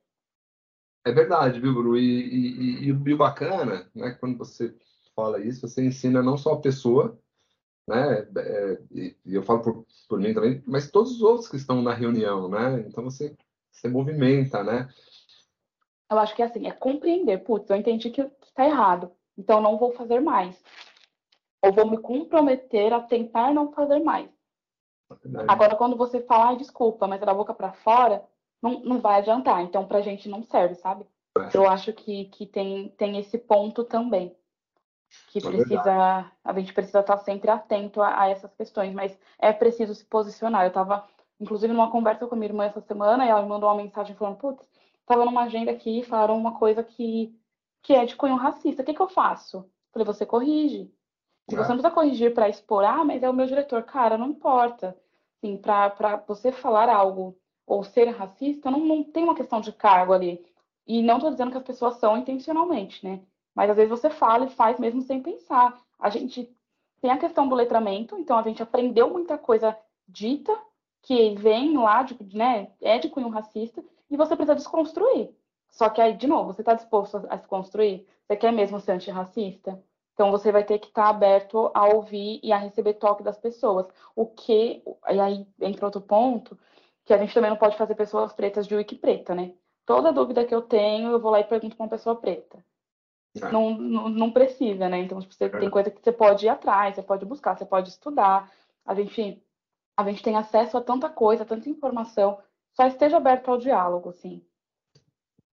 É 1.05 1.11
verdade, 1.11 1.59
viu, 1.59 1.73
Bru? 1.73 1.95
E, 1.95 2.01
e, 2.01 2.85
e, 2.85 2.85
e 2.85 2.91
o 3.13 3.17
bacana, 3.17 3.87
né, 3.93 4.17
quando 4.19 4.37
você 4.39 4.75
fala 5.15 5.39
isso, 5.39 5.67
você 5.67 5.85
ensina 5.85 6.23
não 6.23 6.35
só 6.35 6.53
a 6.53 6.59
pessoa, 6.59 7.17
né? 7.87 8.27
É, 8.37 8.81
e, 8.91 9.15
eu 9.23 9.43
falo 9.43 9.61
por, 9.61 9.85
por 10.09 10.19
mim 10.19 10.33
também, 10.33 10.63
mas 10.65 10.89
todos 10.89 11.11
os 11.11 11.21
outros 11.21 11.47
que 11.47 11.57
estão 11.57 11.81
na 11.83 11.93
reunião, 11.93 12.49
né? 12.49 12.83
Então 12.87 13.03
você, 13.03 13.37
você 13.71 13.87
movimenta, 13.87 14.63
né? 14.63 14.89
Eu 16.09 16.17
acho 16.17 16.35
que 16.35 16.41
é 16.41 16.45
assim, 16.45 16.67
é 16.67 16.71
compreender, 16.71 17.43
putz, 17.43 17.69
eu 17.69 17.75
entendi 17.75 18.09
que 18.09 18.21
está 18.21 18.65
errado, 18.65 19.11
então 19.37 19.61
não 19.61 19.77
vou 19.77 19.93
fazer 19.93 20.19
mais. 20.19 20.59
Ou 21.63 21.71
vou 21.71 21.89
me 21.89 21.99
comprometer 21.99 22.91
a 22.93 22.99
tentar 22.99 23.53
não 23.53 23.71
fazer 23.71 23.99
mais. 23.99 24.29
É 25.11 25.15
Agora, 25.47 25.75
quando 25.75 25.95
você 25.95 26.21
fala, 26.21 26.49
ah, 26.49 26.55
desculpa, 26.55 27.07
mas 27.07 27.21
é 27.21 27.25
da 27.25 27.33
boca 27.33 27.53
para 27.53 27.73
fora, 27.73 28.23
não, 28.65 28.79
não 28.79 28.99
vai 28.99 29.19
adiantar. 29.19 29.61
Então, 29.61 29.85
pra 29.85 30.01
gente 30.01 30.27
não 30.27 30.43
serve, 30.43 30.75
sabe? 30.75 31.05
É. 31.37 31.55
Eu 31.55 31.67
acho 31.67 31.93
que, 31.93 32.25
que 32.25 32.45
tem, 32.45 32.89
tem 32.97 33.17
esse 33.17 33.37
ponto 33.37 33.83
também 33.83 34.35
que 35.27 35.39
é 35.39 35.41
precisa, 35.41 36.31
a 36.43 36.53
gente 36.59 36.73
precisa 36.73 36.99
estar 36.99 37.17
sempre 37.19 37.49
atento 37.49 38.01
a, 38.01 38.21
a, 38.21 38.29
essas 38.29 38.53
questões, 38.53 38.93
mas 38.93 39.17
é 39.39 39.53
preciso 39.53 39.93
se 39.93 40.03
posicionar. 40.05 40.63
Eu 40.63 40.69
estava, 40.69 41.07
inclusive, 41.39 41.71
numa 41.73 41.91
conversa 41.91 42.27
com 42.27 42.35
a 42.35 42.37
minha 42.37 42.49
irmã 42.49 42.65
essa 42.65 42.81
semana 42.81 43.25
e 43.25 43.29
ela 43.29 43.41
me 43.41 43.47
mandou 43.47 43.69
uma 43.69 43.81
mensagem 43.81 44.15
falando, 44.15 44.37
putz, 44.37 44.67
estava 44.99 45.25
numa 45.25 45.43
agenda 45.43 45.71
aqui 45.71 45.99
e 45.99 46.03
falaram 46.03 46.37
uma 46.37 46.57
coisa 46.57 46.83
que, 46.83 47.37
que 47.81 47.93
é 47.93 48.05
de 48.05 48.15
cunho 48.15 48.35
racista. 48.35 48.81
O 48.81 48.85
que, 48.85 48.93
que 48.93 49.01
eu 49.01 49.09
faço? 49.09 49.57
Eu 49.57 49.69
falei, 49.93 50.05
você 50.05 50.25
corrige. 50.25 50.91
Se 51.49 51.55
você 51.55 51.69
não 51.69 51.77
precisa 51.77 51.91
corrigir 51.91 52.33
para 52.33 52.49
expor, 52.49 52.83
ah, 52.83 53.03
mas 53.03 53.21
é 53.21 53.29
o 53.29 53.33
meu 53.33 53.45
diretor. 53.45 53.83
Cara, 53.83 54.17
não 54.17 54.29
importa. 54.29 54.97
Assim, 55.37 55.57
para 55.57 56.23
você 56.27 56.51
falar 56.51 56.89
algo 56.89 57.37
ou 57.65 57.83
ser 57.83 58.09
racista, 58.09 58.69
não, 58.69 58.79
não 58.79 59.03
tem 59.03 59.23
uma 59.23 59.35
questão 59.35 59.59
de 59.59 59.71
cargo 59.71 60.13
ali. 60.13 60.45
E 60.87 61.01
não 61.01 61.15
estou 61.15 61.31
dizendo 61.31 61.51
que 61.51 61.57
as 61.57 61.63
pessoas 61.63 61.95
são 61.95 62.17
intencionalmente, 62.17 63.05
né? 63.05 63.21
Mas 63.55 63.69
às 63.69 63.75
vezes 63.75 63.89
você 63.89 64.09
fala 64.09 64.45
e 64.45 64.49
faz 64.49 64.79
mesmo 64.79 65.01
sem 65.01 65.21
pensar. 65.21 65.79
A 65.97 66.09
gente 66.09 66.53
tem 67.01 67.11
a 67.11 67.17
questão 67.17 67.47
do 67.47 67.55
letramento, 67.55 68.17
então 68.17 68.37
a 68.37 68.43
gente 68.43 68.61
aprendeu 68.61 69.09
muita 69.09 69.37
coisa 69.37 69.75
dita 70.07 70.55
que 71.01 71.35
vem 71.35 71.77
lá, 71.77 72.03
de, 72.03 72.17
né, 72.35 72.71
é 72.81 72.97
de 72.97 73.09
cunho 73.09 73.29
racista, 73.29 73.83
e 74.09 74.17
você 74.17 74.35
precisa 74.35 74.55
desconstruir. 74.55 75.29
Só 75.69 75.89
que 75.89 76.01
aí, 76.01 76.13
de 76.13 76.25
novo, 76.25 76.53
você 76.53 76.61
está 76.61 76.73
disposto 76.73 77.21
a, 77.29 77.37
se 77.37 77.47
construir? 77.47 78.07
Você 78.25 78.35
quer 78.35 78.51
mesmo 78.51 78.79
ser 78.79 78.93
antirracista? 78.93 79.81
Então 80.13 80.31
você 80.31 80.51
vai 80.51 80.63
ter 80.63 80.79
que 80.79 80.87
estar 80.87 81.03
tá 81.03 81.09
aberto 81.09 81.69
a 81.73 81.85
ouvir 81.87 82.39
e 82.41 82.51
a 82.51 82.57
receber 82.57 82.93
toque 82.93 83.21
das 83.21 83.37
pessoas. 83.37 83.85
O 84.15 84.25
que, 84.25 84.81
e 85.11 85.19
aí 85.19 85.45
entra 85.61 85.85
outro 85.85 86.01
ponto, 86.01 86.57
que 87.05 87.13
a 87.13 87.17
gente 87.17 87.33
também 87.33 87.51
não 87.51 87.57
pode 87.57 87.77
fazer 87.77 87.95
pessoas 87.95 88.33
pretas 88.33 88.65
de 88.67 88.75
wiki 88.75 88.95
preta, 88.95 89.35
né? 89.35 89.53
Toda 89.85 90.11
dúvida 90.11 90.43
que 90.43 90.53
eu 90.53 90.63
tenho, 90.63 91.11
eu 91.11 91.19
vou 91.19 91.31
lá 91.31 91.39
e 91.39 91.43
pergunto 91.43 91.75
para 91.75 91.83
uma 91.83 91.89
pessoa 91.89 92.15
preta. 92.15 92.65
É. 93.35 93.51
Não, 93.51 93.77
não, 93.77 94.09
não, 94.09 94.31
precisa, 94.31 94.89
né? 94.89 94.99
Então, 94.99 95.19
tipo, 95.19 95.33
você 95.33 95.49
tem 95.49 95.69
coisa 95.69 95.91
que 95.91 96.01
você 96.01 96.11
pode 96.11 96.45
ir 96.45 96.49
atrás, 96.49 96.95
você 96.95 97.03
pode 97.03 97.25
buscar, 97.25 97.55
você 97.55 97.65
pode 97.65 97.89
estudar. 97.89 98.51
A 98.83 98.95
gente, 98.95 99.43
a 99.95 100.03
gente 100.03 100.23
tem 100.23 100.35
acesso 100.35 100.77
a 100.77 100.81
tanta 100.81 101.09
coisa, 101.09 101.43
a 101.43 101.45
tanta 101.45 101.69
informação. 101.69 102.39
Só 102.73 102.87
esteja 102.87 103.17
aberto 103.17 103.49
ao 103.49 103.57
diálogo, 103.57 104.09
assim. 104.09 104.43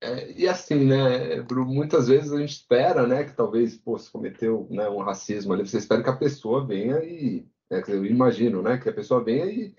É, 0.01 0.33
e 0.33 0.49
assim, 0.49 0.87
né, 0.87 1.41
Bruno, 1.43 1.73
muitas 1.73 2.09
vezes 2.09 2.33
a 2.33 2.39
gente 2.39 2.51
espera, 2.51 3.07
né, 3.07 3.25
que 3.25 3.37
talvez, 3.37 3.77
pô, 3.77 3.97
se 3.99 4.11
cometeu 4.11 4.67
né, 4.69 4.89
um 4.89 4.99
racismo 4.99 5.53
ali, 5.53 5.65
você 5.65 5.79
espera 5.79 6.03
que 6.03 6.11
a 6.11 6.17
pessoa 6.17 6.67
venha 6.67 6.99
e, 7.05 7.47
né, 7.71 7.83
eu 7.87 8.05
imagino, 8.05 8.63
né, 8.63 8.79
que 8.79 8.89
a 8.89 8.93
pessoa 8.93 9.23
venha 9.23 9.47
e 9.47 9.77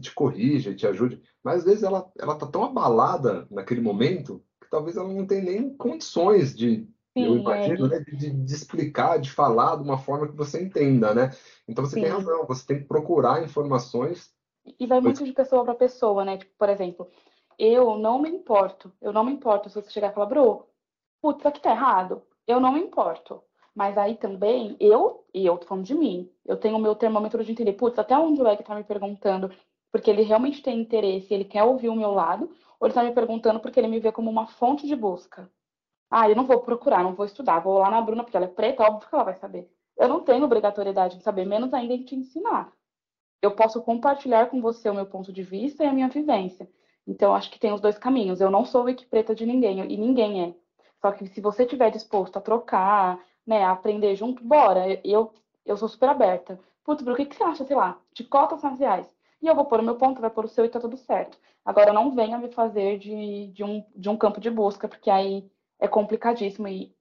te 0.00 0.12
corrija, 0.14 0.74
te 0.74 0.86
ajude, 0.86 1.20
mas 1.42 1.58
às 1.58 1.64
vezes 1.64 1.82
ela, 1.82 2.10
ela 2.18 2.36
tá 2.36 2.46
tão 2.46 2.64
abalada 2.64 3.46
naquele 3.50 3.80
momento 3.80 4.42
que 4.60 4.68
talvez 4.70 4.96
ela 4.96 5.08
não 5.08 5.26
tenha 5.26 5.42
nem 5.42 5.76
condições 5.76 6.56
de 6.56 6.88
Sim, 7.16 7.24
eu 7.24 7.36
imagino, 7.36 7.86
é. 7.86 7.88
né, 7.90 8.00
de, 8.00 8.30
de, 8.30 8.54
explicar, 8.54 9.18
de 9.18 9.30
falar 9.30 9.76
de 9.76 9.82
uma 9.82 9.98
forma 9.98 10.26
que 10.26 10.36
você 10.36 10.62
entenda, 10.62 11.14
né? 11.14 11.30
Então 11.68 11.84
você 11.84 11.96
Sim. 11.96 12.02
tem 12.02 12.10
razão, 12.10 12.46
você 12.46 12.66
tem 12.66 12.78
que 12.78 12.86
procurar 12.86 13.44
informações. 13.44 14.32
E 14.80 14.86
vai 14.86 15.00
muito 15.00 15.22
de 15.22 15.32
pessoa 15.32 15.62
para 15.62 15.74
pessoa, 15.74 16.24
né? 16.24 16.38
Tipo, 16.38 16.52
por 16.56 16.70
exemplo, 16.70 17.10
eu 17.58 17.98
não 17.98 18.18
me 18.18 18.30
importo, 18.30 18.90
eu 19.00 19.12
não 19.12 19.24
me 19.24 19.32
importo 19.32 19.68
se 19.68 19.74
você 19.74 19.90
chegar 19.90 20.10
e 20.10 20.14
falar, 20.14 20.26
bro, 20.26 20.66
putz, 21.20 21.40
isso 21.40 21.48
aqui 21.48 21.60
tá 21.60 21.70
errado. 21.72 22.22
Eu 22.46 22.58
não 22.58 22.72
me 22.72 22.80
importo. 22.80 23.42
Mas 23.74 23.96
aí 23.96 24.16
também, 24.16 24.76
eu, 24.80 25.24
e 25.34 25.46
eu 25.46 25.56
tô 25.56 25.66
falando 25.66 25.84
de 25.84 25.94
mim, 25.94 26.30
eu 26.44 26.56
tenho 26.56 26.76
o 26.76 26.80
meu 26.80 26.94
termômetro 26.94 27.42
de 27.44 27.52
entender, 27.52 27.72
putz, 27.72 27.98
até 27.98 28.16
onde 28.16 28.40
o 28.40 28.46
Egg 28.46 28.62
tá 28.62 28.74
me 28.74 28.84
perguntando, 28.84 29.50
porque 29.92 30.10
ele 30.10 30.22
realmente 30.22 30.62
tem 30.62 30.80
interesse, 30.80 31.32
ele 31.32 31.44
quer 31.44 31.62
ouvir 31.62 31.90
o 31.90 31.94
meu 31.94 32.10
lado, 32.10 32.50
ou 32.80 32.86
ele 32.86 32.94
tá 32.94 33.04
me 33.04 33.12
perguntando 33.12 33.60
porque 33.60 33.78
ele 33.78 33.88
me 33.88 34.00
vê 34.00 34.10
como 34.10 34.30
uma 34.30 34.46
fonte 34.46 34.86
de 34.86 34.96
busca. 34.96 35.48
Ah, 36.10 36.28
eu 36.28 36.34
não 36.34 36.46
vou 36.46 36.60
procurar, 36.60 37.04
não 37.04 37.14
vou 37.14 37.26
estudar, 37.26 37.60
vou 37.60 37.78
lá 37.78 37.90
na 37.90 38.00
Bruna, 38.00 38.24
porque 38.24 38.36
ela 38.36 38.46
é 38.46 38.48
preta, 38.48 38.82
óbvio 38.82 39.08
que 39.08 39.14
ela 39.14 39.24
vai 39.24 39.34
saber. 39.36 39.70
Eu 39.96 40.08
não 40.08 40.20
tenho 40.20 40.44
obrigatoriedade 40.44 41.18
de 41.18 41.22
saber, 41.22 41.44
menos 41.44 41.72
ainda 41.72 41.94
em 41.94 42.02
te 42.02 42.16
ensinar. 42.16 42.72
Eu 43.42 43.52
posso 43.52 43.82
compartilhar 43.82 44.48
com 44.48 44.60
você 44.60 44.88
o 44.88 44.94
meu 44.94 45.06
ponto 45.06 45.32
de 45.32 45.42
vista 45.42 45.84
e 45.84 45.86
a 45.86 45.92
minha 45.92 46.08
vivência. 46.08 46.68
Então, 47.06 47.34
acho 47.34 47.50
que 47.50 47.58
tem 47.58 47.72
os 47.72 47.80
dois 47.80 47.98
caminhos. 47.98 48.40
Eu 48.40 48.50
não 48.50 48.64
sou 48.64 48.84
wiki 48.84 49.06
preta 49.06 49.34
de 49.34 49.44
ninguém, 49.44 49.80
e 49.80 49.96
ninguém 49.96 50.42
é. 50.44 50.54
Só 51.00 51.12
que 51.12 51.26
se 51.26 51.40
você 51.40 51.64
estiver 51.64 51.90
disposto 51.90 52.36
a 52.36 52.40
trocar, 52.40 53.18
né, 53.46 53.64
a 53.64 53.72
aprender 53.72 54.14
junto, 54.14 54.44
bora. 54.44 55.00
Eu, 55.04 55.32
eu 55.66 55.76
sou 55.76 55.88
super 55.88 56.08
aberta. 56.08 56.58
Putz, 56.84 57.02
Bruno, 57.02 57.14
o 57.14 57.16
que, 57.16 57.26
que 57.26 57.36
você 57.36 57.42
acha, 57.42 57.64
sei 57.64 57.76
lá, 57.76 57.98
de 58.12 58.24
cotas 58.24 58.62
raciais? 58.62 59.06
E 59.42 59.46
eu 59.48 59.54
vou 59.56 59.64
pôr 59.64 59.80
o 59.80 59.82
meu 59.82 59.96
ponto, 59.96 60.20
vai 60.20 60.30
pôr 60.30 60.44
o 60.44 60.48
seu 60.48 60.64
e 60.64 60.68
tá 60.68 60.78
tudo 60.78 60.96
certo. 60.96 61.36
Agora, 61.64 61.92
não 61.92 62.14
venha 62.14 62.38
me 62.38 62.48
fazer 62.52 62.98
de, 62.98 63.48
de, 63.48 63.64
um, 63.64 63.84
de 63.94 64.08
um 64.08 64.16
campo 64.16 64.40
de 64.40 64.48
busca, 64.50 64.88
porque 64.88 65.10
aí 65.10 65.50
é 65.80 65.88
complicadíssimo. 65.88 66.68
E, 66.68 66.94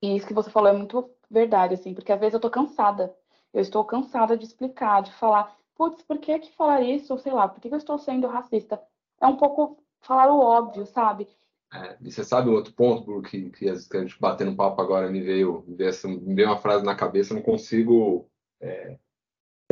e 0.00 0.16
isso 0.16 0.26
que 0.26 0.34
você 0.34 0.50
falou 0.50 0.70
é 0.70 0.72
muito 0.72 1.10
verdade, 1.30 1.74
assim, 1.74 1.92
porque 1.94 2.10
às 2.10 2.18
vezes 2.18 2.34
eu 2.34 2.40
tô 2.40 2.50
cansada. 2.50 3.14
Eu 3.52 3.60
estou 3.60 3.84
cansada 3.84 4.36
de 4.36 4.44
explicar, 4.44 5.02
de 5.02 5.12
falar, 5.12 5.54
putz, 5.74 6.02
por 6.02 6.18
que 6.18 6.38
que 6.38 6.56
falar 6.56 6.80
isso? 6.80 7.18
Sei 7.18 7.32
lá, 7.32 7.46
por 7.46 7.60
que, 7.60 7.68
que 7.68 7.74
eu 7.74 7.78
estou 7.78 7.98
sendo 7.98 8.26
racista? 8.26 8.82
É 9.20 9.26
um 9.26 9.36
pouco 9.36 9.76
falar 10.00 10.32
o 10.32 10.40
óbvio, 10.40 10.86
sabe? 10.86 11.28
É, 11.72 11.96
e 12.00 12.10
você 12.10 12.24
sabe 12.24 12.50
outro 12.50 12.72
ponto, 12.72 13.04
Bruno, 13.04 13.22
que, 13.22 13.50
que 13.50 13.68
a 13.68 13.74
gente 13.74 14.18
batendo 14.20 14.56
papo 14.56 14.80
agora 14.80 15.10
me 15.10 15.20
veio, 15.20 15.64
me 15.66 15.74
veio, 15.74 15.88
essa, 15.88 16.08
me 16.08 16.34
veio 16.34 16.48
uma 16.48 16.58
frase 16.58 16.84
na 16.84 16.94
cabeça, 16.94 17.34
não 17.34 17.42
consigo 17.42 18.28
é, 18.60 18.98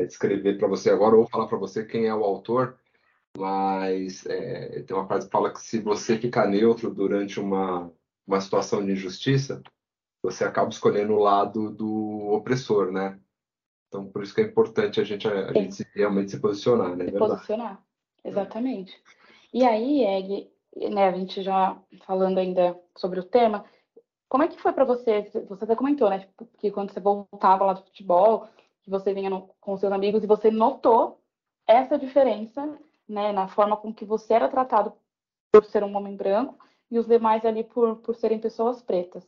descrever 0.06 0.58
para 0.58 0.68
você 0.68 0.90
agora 0.90 1.16
ou 1.16 1.28
falar 1.28 1.46
para 1.46 1.58
você 1.58 1.84
quem 1.84 2.06
é 2.06 2.14
o 2.14 2.24
autor, 2.24 2.78
mas 3.36 4.26
é, 4.26 4.82
tem 4.82 4.96
uma 4.96 5.06
frase 5.06 5.26
que 5.26 5.32
fala 5.32 5.52
que 5.52 5.60
se 5.60 5.80
você 5.80 6.18
ficar 6.18 6.46
neutro 6.46 6.92
durante 6.92 7.38
uma, 7.38 7.92
uma 8.26 8.40
situação 8.40 8.84
de 8.84 8.92
injustiça, 8.92 9.62
você 10.22 10.44
acaba 10.44 10.70
escolhendo 10.70 11.14
o 11.14 11.18
lado 11.18 11.70
do 11.70 12.32
opressor, 12.32 12.92
né? 12.92 13.18
Então, 13.88 14.06
por 14.06 14.22
isso 14.22 14.34
que 14.34 14.40
é 14.40 14.44
importante 14.44 15.00
a 15.00 15.04
gente, 15.04 15.26
a, 15.26 15.48
a 15.48 15.52
gente 15.52 15.84
realmente 15.94 16.30
se 16.30 16.40
posicionar, 16.40 16.96
né? 16.96 17.06
Se 17.06 17.12
posicionar, 17.12 17.82
exatamente. 18.24 18.96
E 19.52 19.64
aí, 19.64 20.04
Egg, 20.04 20.50
né, 20.90 21.08
a 21.08 21.12
gente 21.12 21.42
já 21.42 21.76
falando 22.06 22.38
ainda 22.38 22.78
sobre 22.96 23.18
o 23.18 23.24
tema, 23.24 23.64
como 24.28 24.44
é 24.44 24.48
que 24.48 24.60
foi 24.60 24.72
para 24.72 24.84
você? 24.84 25.28
Você 25.48 25.64
até 25.64 25.74
comentou, 25.74 26.08
né, 26.08 26.20
tipo, 26.20 26.46
que 26.58 26.70
quando 26.70 26.92
você 26.92 27.00
voltava 27.00 27.64
lá 27.64 27.72
do 27.72 27.82
futebol, 27.82 28.48
que 28.90 28.98
você 28.98 29.14
vinha 29.14 29.30
no, 29.30 29.48
com 29.60 29.76
seus 29.76 29.92
amigos 29.92 30.24
e 30.24 30.26
você 30.26 30.50
notou 30.50 31.20
essa 31.66 31.96
diferença, 31.96 32.76
né, 33.08 33.30
na 33.30 33.46
forma 33.46 33.76
com 33.76 33.94
que 33.94 34.04
você 34.04 34.34
era 34.34 34.48
tratado 34.48 34.92
por 35.52 35.64
ser 35.64 35.84
um 35.84 35.96
homem 35.96 36.16
branco 36.16 36.58
e 36.90 36.98
os 36.98 37.06
demais 37.06 37.44
ali 37.44 37.62
por, 37.62 37.96
por 37.96 38.16
serem 38.16 38.40
pessoas 38.40 38.82
pretas. 38.82 39.24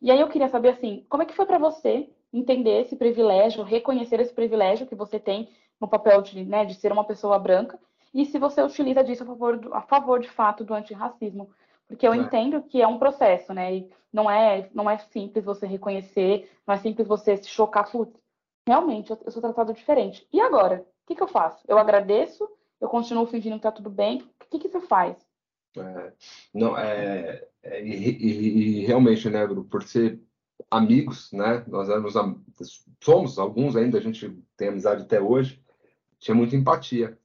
E 0.00 0.10
aí 0.10 0.20
eu 0.20 0.28
queria 0.28 0.48
saber 0.48 0.70
assim, 0.70 1.04
como 1.08 1.24
é 1.24 1.26
que 1.26 1.34
foi 1.34 1.44
para 1.44 1.58
você 1.58 2.08
entender 2.32 2.82
esse 2.82 2.94
privilégio, 2.94 3.64
reconhecer 3.64 4.20
esse 4.20 4.32
privilégio 4.32 4.86
que 4.86 4.94
você 4.94 5.18
tem 5.18 5.48
no 5.80 5.88
papel 5.88 6.22
de, 6.22 6.44
né, 6.44 6.64
de 6.64 6.74
ser 6.74 6.92
uma 6.92 7.04
pessoa 7.04 7.38
branca 7.38 7.78
e 8.14 8.24
se 8.26 8.38
você 8.38 8.62
utiliza 8.62 9.02
disso 9.02 9.24
a 9.24 9.26
favor, 9.26 9.58
do, 9.58 9.74
a 9.74 9.80
favor 9.82 10.20
de 10.20 10.30
fato 10.30 10.64
do 10.64 10.74
antirracismo. 10.74 11.50
Porque 11.88 12.06
eu 12.06 12.14
é. 12.14 12.16
entendo 12.16 12.62
que 12.62 12.80
é 12.80 12.86
um 12.86 12.98
processo, 12.98 13.52
né? 13.52 13.74
E 13.74 13.90
não 14.12 14.30
é, 14.30 14.70
não 14.72 14.88
é 14.88 14.98
simples 14.98 15.44
você 15.44 15.66
reconhecer, 15.66 16.50
não 16.66 16.74
é 16.74 16.78
simples 16.78 17.08
você 17.08 17.36
se 17.36 17.48
chocar, 17.48 17.90
putz, 17.90 18.21
realmente 18.66 19.10
eu, 19.10 19.30
sou 19.30 19.42
tratado 19.42 19.72
diferente. 19.72 20.26
E 20.32 20.40
agora? 20.40 20.86
O 21.02 21.06
que, 21.06 21.14
que 21.14 21.22
eu 21.22 21.28
faço? 21.28 21.64
Eu 21.66 21.78
agradeço? 21.78 22.48
Eu 22.80 22.88
continuo 22.88 23.26
fingindo 23.26 23.56
que 23.56 23.62
tá 23.62 23.72
tudo 23.72 23.90
bem? 23.90 24.22
O 24.22 24.48
que, 24.50 24.58
que 24.58 24.68
você 24.68 24.80
faz? 24.80 25.16
É, 25.76 26.12
não, 26.52 26.76
é, 26.76 27.46
é 27.62 27.84
e, 27.84 28.80
e, 28.82 28.86
realmente, 28.86 29.28
né, 29.30 29.46
Bruno, 29.46 29.64
por 29.64 29.82
ser 29.82 30.20
amigos, 30.70 31.32
né, 31.32 31.64
nós 31.66 31.88
éramos, 31.88 32.14
somos 33.02 33.38
alguns 33.38 33.74
ainda, 33.74 33.98
a 33.98 34.00
gente 34.00 34.42
tem 34.56 34.68
amizade 34.68 35.02
até 35.02 35.20
hoje, 35.20 35.62
tinha 36.18 36.34
muita 36.34 36.56
empatia. 36.56 37.18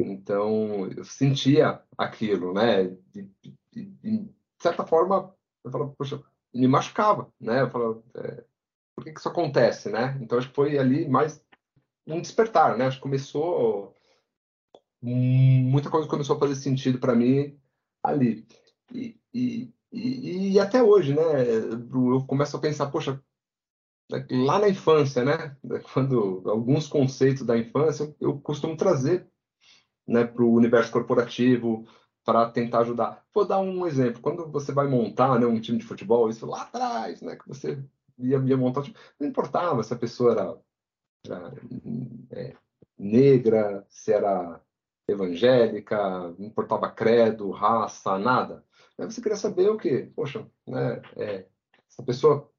Então, 0.00 0.86
eu 0.96 1.04
sentia 1.04 1.82
aquilo, 1.96 2.52
né? 2.52 2.84
De, 3.12 3.28
de, 3.72 3.84
de 3.84 4.30
certa 4.60 4.86
forma, 4.86 5.34
eu 5.64 5.70
falava, 5.70 5.92
poxa, 5.98 6.22
me 6.54 6.68
machucava, 6.68 7.32
né? 7.40 7.62
Eu 7.62 7.70
falava, 7.70 8.02
é, 8.14 8.44
por 8.98 9.04
que, 9.04 9.12
que 9.12 9.20
isso 9.20 9.28
acontece, 9.28 9.90
né? 9.90 10.18
Então, 10.20 10.36
acho 10.36 10.48
que 10.48 10.54
foi 10.56 10.76
ali 10.76 11.08
mais 11.08 11.40
um 12.04 12.20
despertar, 12.20 12.76
né? 12.76 12.86
Acho 12.86 12.96
que 12.96 13.02
começou. 13.04 13.94
Muita 15.00 15.88
coisa 15.88 16.08
começou 16.08 16.34
a 16.34 16.38
fazer 16.40 16.56
sentido 16.56 16.98
para 16.98 17.14
mim 17.14 17.56
ali. 18.02 18.44
E, 18.92 19.16
e, 19.32 19.72
e, 19.92 20.52
e, 20.54 20.58
até 20.58 20.82
hoje, 20.82 21.14
né? 21.14 21.22
Eu 21.22 22.24
começo 22.26 22.56
a 22.56 22.60
pensar, 22.60 22.90
poxa, 22.90 23.22
lá 24.28 24.58
na 24.58 24.68
infância, 24.68 25.24
né? 25.24 25.56
Quando 25.94 26.42
alguns 26.46 26.88
conceitos 26.88 27.46
da 27.46 27.56
infância 27.56 28.12
eu 28.20 28.40
costumo 28.40 28.76
trazer 28.76 29.28
né, 30.08 30.24
para 30.24 30.42
o 30.42 30.54
universo 30.54 30.90
corporativo, 30.90 31.86
para 32.24 32.50
tentar 32.50 32.80
ajudar. 32.80 33.24
Vou 33.32 33.46
dar 33.46 33.60
um 33.60 33.86
exemplo. 33.86 34.20
Quando 34.20 34.50
você 34.50 34.72
vai 34.72 34.88
montar 34.88 35.38
né, 35.38 35.46
um 35.46 35.60
time 35.60 35.78
de 35.78 35.84
futebol, 35.84 36.28
isso 36.28 36.46
lá 36.46 36.62
atrás, 36.62 37.22
né, 37.22 37.36
que 37.36 37.46
você 37.46 37.80
ia, 38.18 38.38
ia 38.38 38.56
montar, 38.56 38.82
tipo, 38.82 38.98
não 39.18 39.28
importava 39.28 39.82
se 39.82 39.92
a 39.92 39.98
pessoa 39.98 40.32
era, 40.32 40.58
era 41.26 41.52
é, 42.30 42.56
negra, 42.98 43.84
se 43.88 44.12
era 44.12 44.60
evangélica, 45.08 46.34
não 46.38 46.46
importava 46.46 46.90
credo, 46.90 47.50
raça, 47.50 48.18
nada. 48.18 48.64
Aí 48.98 49.06
você 49.06 49.20
queria 49.20 49.36
saber 49.36 49.70
o 49.70 49.78
quê? 49.78 50.10
Poxa, 50.14 50.46
né, 50.66 51.00
é, 51.16 51.46
essa 51.88 52.02
pessoa 52.02 52.50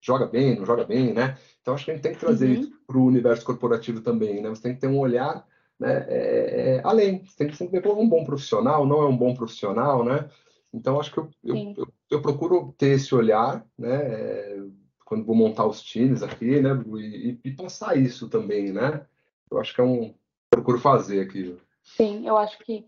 joga 0.00 0.26
bem, 0.26 0.56
não 0.56 0.64
joga 0.64 0.84
bem, 0.84 1.12
né? 1.12 1.36
Então 1.60 1.74
acho 1.74 1.84
que 1.84 1.90
a 1.90 1.94
gente 1.94 2.02
tem 2.02 2.12
que 2.14 2.20
trazer 2.20 2.46
uhum. 2.46 2.52
isso 2.52 2.80
para 2.86 2.96
o 2.96 3.04
universo 3.04 3.44
corporativo 3.44 4.00
também, 4.00 4.40
né? 4.40 4.48
Você 4.48 4.62
tem 4.62 4.74
que 4.74 4.80
ter 4.80 4.86
um 4.86 4.98
olhar 4.98 5.46
né, 5.78 6.06
é, 6.08 6.76
é, 6.76 6.80
além. 6.84 7.24
Você 7.24 7.36
tem 7.36 7.48
que 7.48 7.56
sempre 7.56 7.80
ver 7.80 7.88
um 7.88 8.08
bom 8.08 8.24
profissional, 8.24 8.86
não 8.86 9.02
é 9.02 9.06
um 9.06 9.16
bom 9.16 9.34
profissional, 9.34 10.04
né? 10.04 10.28
Então, 10.72 11.00
acho 11.00 11.12
que 11.12 11.18
eu, 11.18 11.30
eu, 11.42 11.56
eu, 11.76 11.88
eu 12.10 12.22
procuro 12.22 12.74
ter 12.76 12.88
esse 12.88 13.14
olhar, 13.14 13.64
né? 13.76 13.94
É, 13.94 14.62
quando 15.04 15.24
vou 15.24 15.34
montar 15.34 15.66
os 15.66 15.82
times 15.82 16.22
aqui, 16.22 16.60
né? 16.60 16.70
E, 16.98 17.38
e, 17.42 17.50
passar 17.52 17.96
isso 17.96 18.28
também, 18.28 18.72
né? 18.72 19.06
Eu 19.50 19.58
acho 19.58 19.74
que 19.74 19.80
é 19.80 19.84
um... 19.84 20.14
Procuro 20.50 20.78
fazer 20.78 21.20
aqui. 21.20 21.58
Sim, 21.82 22.26
eu 22.26 22.36
acho 22.36 22.58
que... 22.58 22.86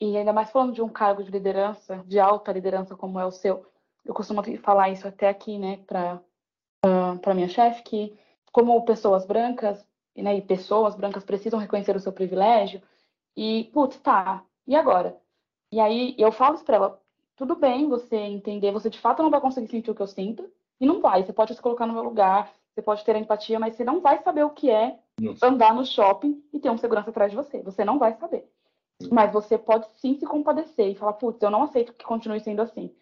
E 0.00 0.16
ainda 0.16 0.32
mais 0.32 0.50
falando 0.50 0.74
de 0.74 0.82
um 0.82 0.88
cargo 0.88 1.24
de 1.24 1.30
liderança, 1.30 2.04
de 2.06 2.20
alta 2.20 2.52
liderança 2.52 2.94
como 2.94 3.18
é 3.18 3.24
o 3.24 3.30
seu, 3.30 3.66
eu 4.06 4.14
costumo 4.14 4.42
falar 4.58 4.90
isso 4.90 5.08
até 5.08 5.28
aqui, 5.28 5.58
né, 5.58 5.78
para 5.86 6.20
uh, 6.84 7.18
para 7.18 7.34
minha 7.34 7.48
chefe, 7.48 7.82
que 7.82 8.18
como 8.52 8.84
pessoas 8.84 9.26
brancas, 9.26 9.84
né, 10.16 10.36
e 10.36 10.42
pessoas 10.42 10.94
brancas 10.94 11.24
precisam 11.24 11.58
reconhecer 11.58 11.96
o 11.96 12.00
seu 12.00 12.12
privilégio, 12.12 12.80
e, 13.36 13.64
putz, 13.72 13.98
tá, 13.98 14.44
e 14.66 14.74
agora? 14.76 15.16
E 15.72 15.80
aí 15.80 16.14
eu 16.16 16.32
falo 16.32 16.54
isso 16.54 16.64
pra 16.64 16.76
ela, 16.76 17.02
tudo 17.36 17.54
bem 17.54 17.88
você 17.88 18.16
entender, 18.16 18.72
você 18.72 18.90
de 18.90 18.98
fato 18.98 19.22
não 19.22 19.30
vai 19.30 19.40
conseguir 19.40 19.68
sentir 19.68 19.90
o 19.90 19.94
que 19.94 20.02
eu 20.02 20.06
sinto, 20.06 20.50
e 20.80 20.86
não 20.86 21.00
vai, 21.00 21.22
você 21.22 21.32
pode 21.32 21.54
se 21.54 21.62
colocar 21.62 21.86
no 21.86 21.92
meu 21.92 22.02
lugar, 22.02 22.52
você 22.74 22.82
pode 22.82 23.04
ter 23.04 23.16
empatia, 23.16 23.58
mas 23.58 23.74
você 23.74 23.84
não 23.84 24.00
vai 24.00 24.22
saber 24.22 24.44
o 24.44 24.50
que 24.50 24.70
é 24.70 24.98
Nossa. 25.20 25.46
andar 25.46 25.74
no 25.74 25.84
shopping 25.84 26.42
e 26.52 26.58
ter 26.58 26.70
um 26.70 26.76
segurança 26.76 27.10
atrás 27.10 27.30
de 27.30 27.36
você, 27.36 27.62
você 27.62 27.84
não 27.84 27.98
vai 27.98 28.14
saber. 28.14 28.50
Mas 29.10 29.32
você 29.32 29.58
pode 29.58 29.86
sim 29.98 30.14
se 30.14 30.26
compadecer 30.26 30.88
e 30.88 30.94
falar, 30.94 31.14
putz, 31.14 31.42
eu 31.42 31.50
não 31.50 31.62
aceito 31.62 31.92
que 31.92 32.04
continue 32.04 32.40
sendo 32.40 32.62
assim. 32.62 32.94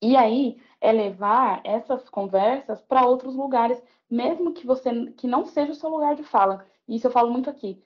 E 0.00 0.16
aí 0.16 0.60
é 0.80 0.92
levar 0.92 1.60
essas 1.64 2.08
conversas 2.08 2.80
para 2.82 3.06
outros 3.06 3.34
lugares, 3.34 3.82
mesmo 4.08 4.52
que 4.52 4.64
você 4.64 5.10
que 5.12 5.26
não 5.26 5.44
seja 5.44 5.72
o 5.72 5.74
seu 5.74 5.90
lugar 5.90 6.14
de 6.14 6.22
fala. 6.22 6.64
E 6.86 6.96
isso 6.96 7.08
eu 7.08 7.10
falo 7.10 7.30
muito 7.30 7.50
aqui. 7.50 7.82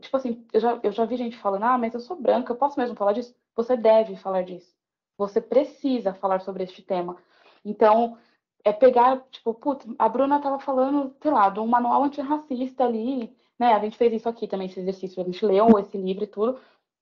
Tipo 0.00 0.16
assim, 0.16 0.46
eu 0.52 0.60
já, 0.60 0.80
eu 0.82 0.92
já 0.92 1.04
vi 1.04 1.16
gente 1.16 1.36
falando, 1.36 1.64
ah, 1.64 1.76
mas 1.76 1.92
eu 1.92 2.00
sou 2.00 2.16
branca, 2.16 2.52
eu 2.52 2.56
posso 2.56 2.78
mesmo 2.78 2.96
falar 2.96 3.12
disso? 3.12 3.34
Você 3.54 3.76
deve 3.76 4.16
falar 4.16 4.42
disso. 4.42 4.75
Você 5.18 5.40
precisa 5.40 6.14
falar 6.14 6.40
sobre 6.40 6.64
este 6.64 6.82
tema. 6.82 7.16
Então, 7.64 8.16
é 8.64 8.72
pegar, 8.72 9.24
tipo, 9.30 9.54
putz, 9.54 9.86
a 9.98 10.08
Bruna 10.08 10.36
estava 10.36 10.58
falando, 10.58 11.14
sei 11.22 11.30
lá, 11.30 11.48
de 11.48 11.60
um 11.60 11.66
manual 11.66 12.04
antirracista 12.04 12.84
ali, 12.84 13.34
né? 13.58 13.72
A 13.72 13.78
gente 13.78 13.96
fez 13.96 14.12
isso 14.12 14.28
aqui 14.28 14.46
também, 14.48 14.66
esse 14.66 14.80
exercício, 14.80 15.22
a 15.22 15.24
gente 15.24 15.44
leu 15.44 15.78
esse 15.78 15.96
livro 15.96 16.24
e 16.24 16.26
tudo. 16.26 16.52
O 16.52 16.58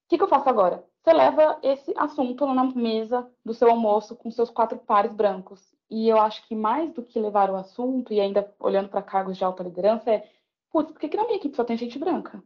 que, 0.07 0.17
que 0.17 0.23
eu 0.23 0.27
faço 0.27 0.47
agora? 0.47 0.83
Você 1.03 1.13
leva 1.13 1.59
esse 1.61 1.93
assunto 1.97 2.45
na 2.47 2.63
mesa 2.65 3.29
do 3.43 3.53
seu 3.53 3.69
almoço 3.69 4.15
com 4.15 4.31
seus 4.31 4.49
quatro 4.49 4.77
pares 4.77 5.13
brancos. 5.13 5.73
E 5.89 6.09
eu 6.09 6.19
acho 6.19 6.47
que 6.47 6.55
mais 6.55 6.91
do 6.93 7.03
que 7.03 7.19
levar 7.19 7.49
o 7.49 7.55
assunto, 7.55 8.11
e 8.13 8.19
ainda 8.19 8.51
olhando 8.59 8.89
para 8.89 9.01
cargos 9.01 9.37
de 9.37 9.43
alta 9.43 9.63
liderança, 9.63 10.11
é: 10.11 10.29
putz, 10.71 10.91
por 10.91 10.99
que, 10.99 11.09
que 11.09 11.17
na 11.17 11.25
minha 11.25 11.37
equipe 11.37 11.55
só 11.55 11.63
tem 11.63 11.77
gente 11.77 11.99
branca? 11.99 12.43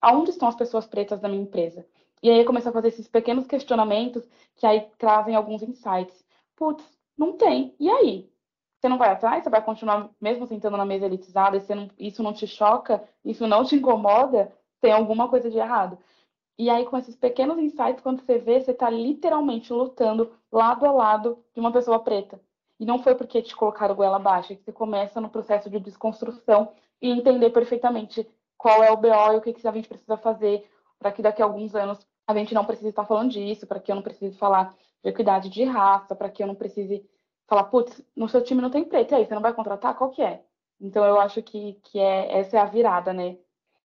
Aonde 0.00 0.30
estão 0.30 0.48
as 0.48 0.56
pessoas 0.56 0.86
pretas 0.86 1.20
da 1.20 1.28
minha 1.28 1.42
empresa? 1.42 1.86
E 2.22 2.30
aí 2.30 2.38
eu 2.38 2.44
começo 2.44 2.68
a 2.68 2.72
fazer 2.72 2.88
esses 2.88 3.08
pequenos 3.08 3.46
questionamentos 3.46 4.28
que 4.56 4.66
aí 4.66 4.88
trazem 4.98 5.34
alguns 5.34 5.62
insights. 5.62 6.24
Putz, 6.54 6.84
não 7.16 7.32
tem. 7.32 7.74
E 7.78 7.88
aí? 7.90 8.30
Você 8.78 8.88
não 8.88 8.98
vai 8.98 9.10
atrás? 9.10 9.44
Você 9.44 9.50
vai 9.50 9.62
continuar 9.62 10.10
mesmo 10.20 10.46
sentando 10.46 10.76
na 10.76 10.84
mesa 10.84 11.06
elitizada? 11.06 11.56
E 11.56 11.74
não, 11.74 11.90
isso 11.98 12.22
não 12.22 12.32
te 12.32 12.46
choca? 12.46 13.02
Isso 13.24 13.46
não 13.46 13.64
te 13.64 13.76
incomoda? 13.76 14.52
Tem 14.80 14.92
alguma 14.92 15.28
coisa 15.28 15.50
de 15.50 15.58
errado. 15.58 15.98
E 16.58 16.68
aí, 16.68 16.84
com 16.84 16.96
esses 16.98 17.16
pequenos 17.16 17.58
insights, 17.58 18.02
quando 18.02 18.20
você 18.20 18.38
vê, 18.38 18.60
você 18.60 18.72
está 18.72 18.90
literalmente 18.90 19.72
lutando 19.72 20.30
lado 20.52 20.84
a 20.86 20.92
lado 20.92 21.42
de 21.54 21.60
uma 21.60 21.72
pessoa 21.72 21.98
preta. 22.00 22.40
E 22.78 22.84
não 22.84 23.02
foi 23.02 23.14
porque 23.14 23.42
te 23.42 23.56
colocaram 23.56 23.94
goela 23.94 24.16
abaixo, 24.16 24.52
é 24.52 24.56
que 24.56 24.62
você 24.62 24.72
começa 24.72 25.20
no 25.20 25.28
processo 25.28 25.70
de 25.70 25.80
desconstrução 25.80 26.72
e 27.00 27.10
entender 27.10 27.50
perfeitamente 27.50 28.26
qual 28.58 28.82
é 28.82 28.90
o 28.90 28.96
BO 28.96 29.32
e 29.32 29.36
o 29.36 29.40
que, 29.40 29.54
que 29.54 29.66
a 29.66 29.72
gente 29.72 29.88
precisa 29.88 30.16
fazer 30.18 30.70
para 31.00 31.10
que 31.10 31.22
daqui 31.22 31.42
a 31.42 31.44
alguns 31.46 31.74
anos 31.74 32.06
a 32.26 32.34
gente 32.34 32.54
não 32.54 32.64
precise 32.64 32.90
estar 32.90 33.06
falando 33.06 33.32
disso, 33.32 33.66
para 33.66 33.80
que 33.80 33.90
eu 33.90 33.96
não 33.96 34.02
precise 34.02 34.36
falar 34.36 34.72
de 35.02 35.10
equidade 35.10 35.48
de 35.48 35.64
raça, 35.64 36.14
para 36.14 36.28
que 36.28 36.42
eu 36.42 36.46
não 36.46 36.54
precise 36.54 37.04
falar, 37.48 37.64
putz, 37.64 38.00
no 38.14 38.28
seu 38.28 38.44
time 38.44 38.62
não 38.62 38.70
tem 38.70 38.84
preto, 38.84 39.12
e 39.12 39.14
aí, 39.16 39.26
você 39.26 39.34
não 39.34 39.42
vai 39.42 39.52
contratar? 39.52 39.96
Qual 39.96 40.10
que 40.10 40.22
é? 40.22 40.44
Então, 40.80 41.04
eu 41.04 41.18
acho 41.18 41.42
que, 41.42 41.74
que 41.82 41.98
é, 41.98 42.38
essa 42.38 42.56
é 42.56 42.60
a 42.60 42.66
virada, 42.66 43.12
né? 43.12 43.36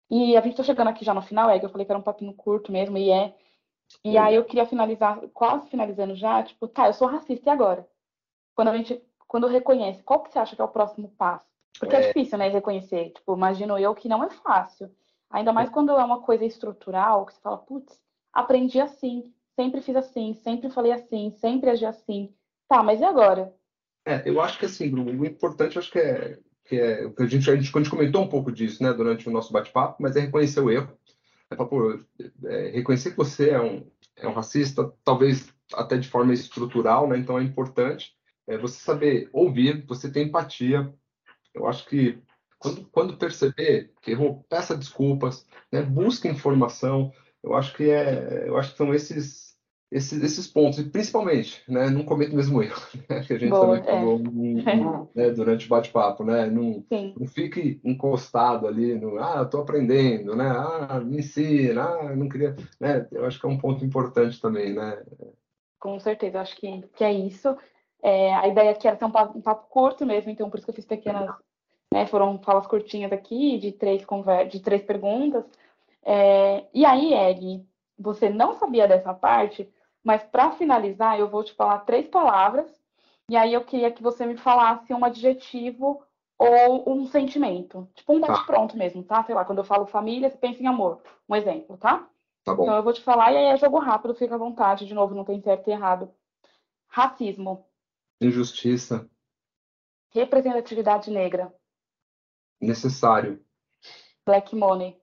E 0.09 0.37
a 0.37 0.41
gente 0.41 0.57
tá 0.57 0.63
chegando 0.63 0.89
aqui 0.89 1.05
já 1.05 1.13
no 1.13 1.21
final, 1.21 1.51
é 1.51 1.59
que 1.59 1.67
eu 1.67 1.71
falei 1.71 1.85
que 1.85 1.93
era 1.93 1.99
um 1.99 2.03
papinho 2.03 2.33
curto 2.33 2.73
mesmo, 2.73 2.97
e 2.97 3.11
é. 3.11 3.35
E 4.03 4.17
aí 4.17 4.35
eu 4.35 4.45
queria 4.45 4.65
finalizar, 4.65 5.21
quase 5.35 5.69
finalizando 5.69 6.15
já, 6.15 6.43
tipo, 6.43 6.67
tá, 6.67 6.87
eu 6.87 6.95
sou 6.95 7.09
racista 7.09 7.51
e 7.51 7.53
agora? 7.53 7.87
Quando 8.55 8.69
a 8.69 8.77
gente, 8.77 9.03
quando 9.29 9.47
reconhece, 9.47 10.03
qual 10.03 10.23
que 10.23 10.33
você 10.33 10.39
acha 10.39 10.57
que 10.57 10.63
é 10.63 10.65
o 10.65 10.69
próximo 10.69 11.09
passo? 11.19 11.45
Porque 11.79 11.95
é, 11.95 12.01
é 12.01 12.07
difícil, 12.07 12.39
né, 12.39 12.49
reconhecer. 12.49 13.11
Tipo, 13.11 13.35
imagino 13.35 13.79
eu 13.79 13.95
que 13.95 14.09
não 14.09 14.25
é 14.25 14.31
fácil. 14.31 14.91
Ainda 15.33 15.53
mais 15.53 15.69
é. 15.69 15.73
quando 15.73 15.93
é 15.93 16.05
uma 16.05 16.21
coisa 16.21 16.45
estrutural, 16.45 17.27
que 17.27 17.35
você 17.35 17.41
fala, 17.41 17.59
putz, 17.59 17.99
aprendi 18.33 18.81
assim, 18.81 19.33
sempre 19.57 19.81
fiz 19.81 19.97
assim, 19.97 20.35
sempre 20.35 20.71
falei 20.71 20.93
assim, 20.93 21.31
sempre 21.31 21.71
agi 21.71 21.87
assim. 21.87 22.33
Tá, 22.69 22.83
mas 22.83 23.01
e 23.01 23.05
agora? 23.05 23.53
É, 24.07 24.29
eu 24.29 24.41
acho 24.41 24.59
que 24.59 24.67
assim, 24.67 24.93
o 24.93 25.25
importante 25.25 25.79
acho 25.79 25.91
que 25.91 25.99
é 25.99 26.39
que 26.65 26.77
é 26.77 27.05
a 27.05 27.27
gente, 27.27 27.51
a 27.51 27.57
gente, 27.57 27.77
a 27.77 27.79
gente 27.79 27.91
comentou 27.91 28.23
um 28.23 28.29
pouco 28.29 28.53
disso 28.53 28.83
né, 28.83 28.93
durante 28.93 29.29
o 29.29 29.33
nosso 29.33 29.53
bate-papo, 29.53 30.01
mas 30.01 30.17
é 30.17 30.21
reconhecer 30.21 30.61
o 30.61 30.71
erro. 30.71 30.97
É, 31.51 31.57
pô, 31.57 31.99
é, 32.45 32.71
reconhecer 32.71 33.11
que 33.11 33.17
você 33.17 33.51
é 33.51 33.61
um, 33.61 33.87
é 34.17 34.29
um 34.29 34.33
racista, 34.33 34.93
talvez 35.05 35.53
até 35.75 35.97
de 35.99 36.09
forma 36.09 36.33
estrutural, 36.33 37.09
né? 37.09 37.19
então 37.19 37.39
é 37.39 37.43
importante 37.43 38.15
é, 38.47 38.57
você 38.57 38.79
saber 38.79 39.29
ouvir, 39.33 39.85
você 39.87 40.11
ter 40.11 40.23
empatia. 40.23 40.93
Eu 41.55 41.67
acho 41.67 41.87
que 41.87 42.19
quando, 42.63 42.89
quando 42.91 43.17
perceber 43.17 43.93
que 44.01 44.13
errou, 44.13 44.45
peça 44.49 44.77
desculpas, 44.77 45.45
né? 45.71 45.83
busque 45.83 46.29
informação, 46.29 47.13
eu 47.43 47.55
acho 47.55 47.75
que 47.75 47.91
é, 47.91 48.45
eu 48.47 48.57
acho 48.57 48.71
que 48.71 48.77
são 48.77 48.95
esses 48.95 49.53
esses, 49.91 50.23
esses 50.23 50.47
pontos, 50.47 50.79
e 50.79 50.89
principalmente, 50.89 51.63
né, 51.69 51.91
não 51.91 52.03
cometa 52.03 52.33
o 52.33 52.37
mesmo 52.37 52.63
erro, 52.63 52.81
né, 53.11 53.23
que 53.23 53.35
a 53.35 53.39
gente 53.39 53.51
Boa, 53.51 53.79
também 53.79 53.85
falou 53.85 54.21
é. 55.15 55.21
né, 55.29 55.31
durante 55.33 55.67
o 55.67 55.69
bate-papo, 55.69 56.25
né, 56.25 56.47
não, 56.47 56.83
não 56.91 57.27
fique 57.27 57.79
encostado 57.85 58.67
ali 58.67 58.99
no, 58.99 59.19
ah, 59.19 59.43
estou 59.43 59.61
aprendendo, 59.61 60.35
né, 60.35 60.49
ah, 60.49 60.99
me 61.05 61.19
ensina, 61.19 61.85
ah, 61.85 62.17
não 62.17 62.27
queria, 62.27 62.57
né, 62.81 63.07
eu 63.13 63.27
acho 63.27 63.39
que 63.39 63.45
é 63.45 63.49
um 63.51 63.59
ponto 63.59 63.85
importante 63.85 64.41
também, 64.41 64.73
né. 64.73 65.03
Com 65.79 66.01
certeza, 66.01 66.41
acho 66.41 66.57
que, 66.57 66.81
que 66.95 67.05
é 67.05 67.13
isso. 67.13 67.55
É, 68.03 68.35
a 68.35 68.49
ideia 68.49 68.71
aqui 68.71 68.89
era 68.89 68.97
ter 68.97 69.05
um 69.05 69.11
papo, 69.11 69.39
um 69.39 69.43
papo, 69.43 69.69
curto 69.69 70.07
mesmo, 70.07 70.31
então 70.31 70.49
por 70.49 70.57
isso 70.57 70.65
que 70.65 70.71
eu 70.71 70.75
fiz 70.75 70.87
pequenas, 70.87 71.29
né, 71.93 72.07
foram 72.07 72.39
falas 72.39 72.67
curtinhas 72.67 73.13
aqui, 73.13 73.59
de 73.59 73.71
três, 73.73 74.05
conver 74.05 74.49
de 74.49 74.61
três 74.61 74.83
perguntas. 74.83 75.45
É, 76.03 76.65
e 76.73 76.85
aí, 76.85 77.13
Ed, 77.13 77.65
você 77.99 78.31
não 78.31 78.55
sabia 78.55 78.89
dessa 78.89 79.13
parte, 79.13 79.69
mas 80.03 80.23
para 80.23 80.53
finalizar, 80.53 81.19
eu 81.19 81.29
vou 81.29 81.45
te 81.45 81.53
falar 81.53 81.81
três 81.81 82.09
palavras, 82.09 82.67
e 83.29 83.37
aí 83.37 83.53
eu 83.53 83.65
queria 83.65 83.93
que 83.93 84.03
você 84.03 84.27
me 84.27 84.37
falasse 84.37 84.93
um 84.93 85.05
adjetivo 85.05 86.03
ou 86.39 86.91
um 86.91 87.07
sentimento. 87.07 87.89
Tipo 87.95 88.15
um 88.15 88.21
tá. 88.21 88.29
bate-pronto 88.29 88.77
mesmo, 88.77 89.05
tá? 89.05 89.23
Sei 89.23 89.35
lá, 89.35 89.45
quando 89.45 89.59
eu 89.59 89.65
falo 89.65 89.87
família, 89.87 90.29
você 90.29 90.37
pensa 90.37 90.63
em 90.63 90.67
amor. 90.67 91.01
Um 91.29 91.37
exemplo, 91.37 91.77
tá? 91.77 92.09
Tá 92.43 92.55
bom. 92.55 92.65
Então 92.65 92.75
eu 92.75 92.83
vou 92.83 92.93
te 92.93 93.01
falar 93.01 93.33
e 93.33 93.37
aí 93.37 93.45
é 93.45 93.57
jogo 93.57 93.79
rápido, 93.79 94.15
fica 94.15 94.35
à 94.35 94.39
vontade. 94.39 94.87
De 94.87 94.95
novo, 94.95 95.15
não 95.15 95.25
tem 95.25 95.41
certo 95.41 95.69
e 95.69 95.71
errado. 95.71 96.11
Racismo. 96.89 97.65
Injustiça. 98.21 99.09
Representatividade 100.11 101.11
negra. 101.11 101.55
Necessário. 102.63 103.45
Black 104.25 104.55
money. 104.55 104.97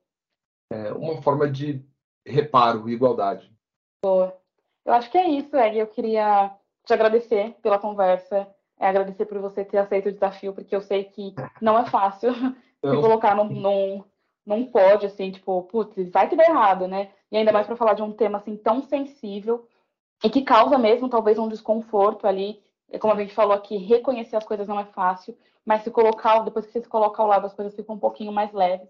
É 0.72 0.92
uma 0.92 1.20
forma 1.20 1.50
de 1.50 1.84
reparo, 2.26 2.88
igualdade. 2.88 3.52
Boa. 4.02 4.36
Eu 4.84 4.94
acho 4.94 5.10
que 5.10 5.18
é 5.18 5.28
isso, 5.28 5.56
Egg. 5.56 5.78
Eu 5.78 5.86
queria 5.86 6.56
te 6.86 6.92
agradecer 6.92 7.54
pela 7.62 7.78
conversa, 7.78 8.48
é 8.78 8.88
agradecer 8.88 9.26
por 9.26 9.38
você 9.38 9.64
ter 9.64 9.78
aceito 9.78 10.08
o 10.08 10.12
desafio, 10.12 10.54
porque 10.54 10.74
eu 10.74 10.80
sei 10.80 11.04
que 11.04 11.34
não 11.60 11.78
é 11.78 11.84
fácil 11.84 12.32
se 12.80 13.00
colocar 13.00 13.36
num, 13.36 13.44
num, 13.44 14.04
num 14.46 14.64
pódio, 14.66 15.06
assim, 15.06 15.30
tipo, 15.30 15.62
putz, 15.64 16.10
vai 16.10 16.28
que 16.28 16.36
dá 16.36 16.44
errado, 16.44 16.88
né? 16.88 17.10
E 17.30 17.36
ainda 17.36 17.52
mais 17.52 17.66
para 17.66 17.76
falar 17.76 17.94
de 17.94 18.02
um 18.02 18.12
tema, 18.12 18.38
assim, 18.38 18.56
tão 18.56 18.82
sensível 18.82 19.68
e 20.24 20.30
que 20.30 20.42
causa 20.42 20.78
mesmo, 20.78 21.08
talvez, 21.08 21.38
um 21.38 21.48
desconforto 21.48 22.26
ali. 22.26 22.62
Como 22.98 23.12
a 23.12 23.16
gente 23.16 23.34
falou 23.34 23.52
aqui, 23.52 23.76
reconhecer 23.76 24.36
as 24.36 24.44
coisas 24.44 24.66
não 24.66 24.80
é 24.80 24.84
fácil, 24.84 25.36
mas 25.64 25.82
se 25.82 25.90
colocar, 25.90 26.40
depois 26.40 26.66
que 26.66 26.72
você 26.72 26.80
se 26.80 26.88
coloca 26.88 27.22
ao 27.22 27.28
lado, 27.28 27.46
as 27.46 27.54
coisas 27.54 27.74
ficam 27.74 27.94
um 27.94 27.98
pouquinho 27.98 28.32
mais 28.32 28.52
leves. 28.52 28.88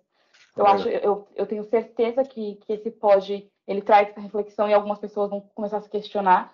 Eu 0.56 0.66
acho, 0.66 0.88
eu, 0.88 1.28
eu 1.34 1.46
tenho 1.46 1.64
certeza 1.64 2.24
que, 2.24 2.56
que 2.56 2.72
esse 2.72 2.90
pode, 2.90 3.50
ele 3.66 3.82
traz 3.82 4.08
essa 4.08 4.20
reflexão 4.20 4.68
e 4.68 4.74
algumas 4.74 4.98
pessoas 4.98 5.30
vão 5.30 5.40
começar 5.54 5.78
a 5.78 5.80
se 5.82 5.90
questionar. 5.90 6.52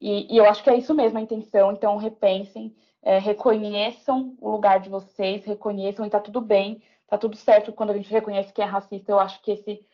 E, 0.00 0.32
e 0.32 0.36
eu 0.36 0.44
acho 0.44 0.62
que 0.62 0.70
é 0.70 0.76
isso 0.76 0.94
mesmo 0.94 1.18
a 1.18 1.22
intenção. 1.22 1.72
Então 1.72 1.96
repensem, 1.96 2.74
é, 3.02 3.18
reconheçam 3.18 4.36
o 4.40 4.50
lugar 4.50 4.80
de 4.80 4.88
vocês, 4.88 5.44
reconheçam 5.44 6.06
e 6.06 6.10
tá 6.10 6.20
tudo 6.20 6.40
bem, 6.40 6.82
tá 7.06 7.18
tudo 7.18 7.36
certo 7.36 7.72
quando 7.72 7.90
a 7.90 7.96
gente 7.96 8.10
reconhece 8.10 8.52
que 8.52 8.62
é 8.62 8.64
racista. 8.64 9.12
Eu 9.12 9.20
acho 9.20 9.40
que 9.42 9.52
esse 9.52 9.86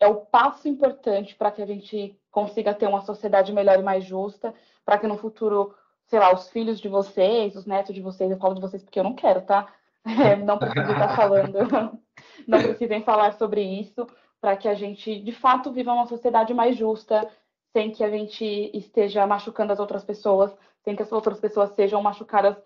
é 0.00 0.06
o 0.06 0.16
passo 0.16 0.68
importante 0.68 1.34
para 1.34 1.50
que 1.50 1.62
a 1.62 1.66
gente 1.66 2.18
consiga 2.30 2.74
ter 2.74 2.86
uma 2.86 3.02
sociedade 3.02 3.52
melhor 3.52 3.78
e 3.78 3.82
mais 3.82 4.04
justa, 4.04 4.54
para 4.84 4.98
que 4.98 5.06
no 5.06 5.16
futuro, 5.16 5.74
sei 6.14 6.20
lá, 6.20 6.32
os 6.32 6.48
filhos 6.48 6.80
de 6.80 6.86
vocês, 6.86 7.56
os 7.56 7.66
netos 7.66 7.92
de 7.92 8.00
vocês, 8.00 8.30
eu 8.30 8.38
falo 8.38 8.54
de 8.54 8.60
vocês 8.60 8.84
porque 8.84 9.00
eu 9.00 9.02
não 9.02 9.14
quero, 9.14 9.42
tá? 9.42 9.66
É, 10.06 10.36
não 10.36 10.58
preciso 10.58 10.92
estar 10.92 11.08
falando 11.16 11.98
não 12.46 12.62
precisem 12.62 13.02
falar 13.02 13.32
sobre 13.32 13.62
isso, 13.62 14.06
para 14.40 14.56
que 14.56 14.68
a 14.68 14.74
gente, 14.74 15.18
de 15.18 15.32
fato, 15.32 15.72
viva 15.72 15.92
uma 15.92 16.06
sociedade 16.06 16.54
mais 16.54 16.76
justa, 16.76 17.28
sem 17.72 17.90
que 17.90 18.04
a 18.04 18.10
gente 18.10 18.44
esteja 18.74 19.26
machucando 19.26 19.72
as 19.72 19.80
outras 19.80 20.04
pessoas, 20.04 20.54
sem 20.84 20.94
que 20.94 21.02
as 21.02 21.10
outras 21.10 21.40
pessoas 21.40 21.70
sejam 21.70 22.00
machucadas 22.00 22.56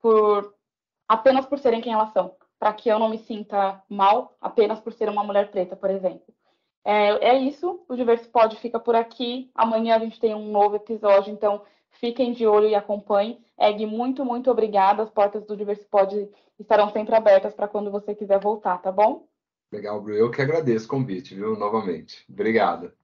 por 0.00 0.52
apenas 1.06 1.46
por 1.46 1.60
serem 1.60 1.82
quem 1.82 1.92
elas 1.92 2.12
são, 2.12 2.34
para 2.58 2.72
que 2.72 2.88
eu 2.88 2.98
não 2.98 3.10
me 3.10 3.18
sinta 3.18 3.80
mal 3.88 4.34
apenas 4.40 4.80
por 4.80 4.92
ser 4.92 5.08
uma 5.08 5.22
mulher 5.22 5.52
preta, 5.52 5.76
por 5.76 5.90
exemplo. 5.90 6.34
É, 6.84 7.28
é 7.28 7.38
isso, 7.38 7.84
o 7.88 7.94
Diverso 7.94 8.28
Pod 8.30 8.56
fica 8.56 8.80
por 8.80 8.96
aqui. 8.96 9.48
Amanhã 9.54 9.94
a 9.94 10.00
gente 10.00 10.18
tem 10.18 10.34
um 10.34 10.50
novo 10.50 10.74
episódio, 10.74 11.32
então 11.32 11.62
fiquem 11.92 12.32
de 12.32 12.46
olho 12.46 12.68
e 12.68 12.74
acompanhem. 12.74 13.44
Egg, 13.58 13.86
muito, 13.86 14.24
muito 14.24 14.50
obrigada. 14.50 15.02
As 15.02 15.10
portas 15.10 15.44
do 15.44 15.56
Diverso 15.56 15.86
Pod 15.88 16.28
estarão 16.58 16.90
sempre 16.90 17.14
abertas 17.14 17.54
para 17.54 17.68
quando 17.68 17.90
você 17.90 18.14
quiser 18.14 18.40
voltar, 18.40 18.78
tá 18.78 18.92
bom? 18.92 19.26
Legal, 19.72 20.00
Bru. 20.00 20.14
Eu 20.14 20.30
que 20.30 20.40
agradeço 20.40 20.86
o 20.86 20.88
convite, 20.88 21.34
viu? 21.34 21.56
Novamente. 21.56 22.24
Obrigada. 22.28 22.94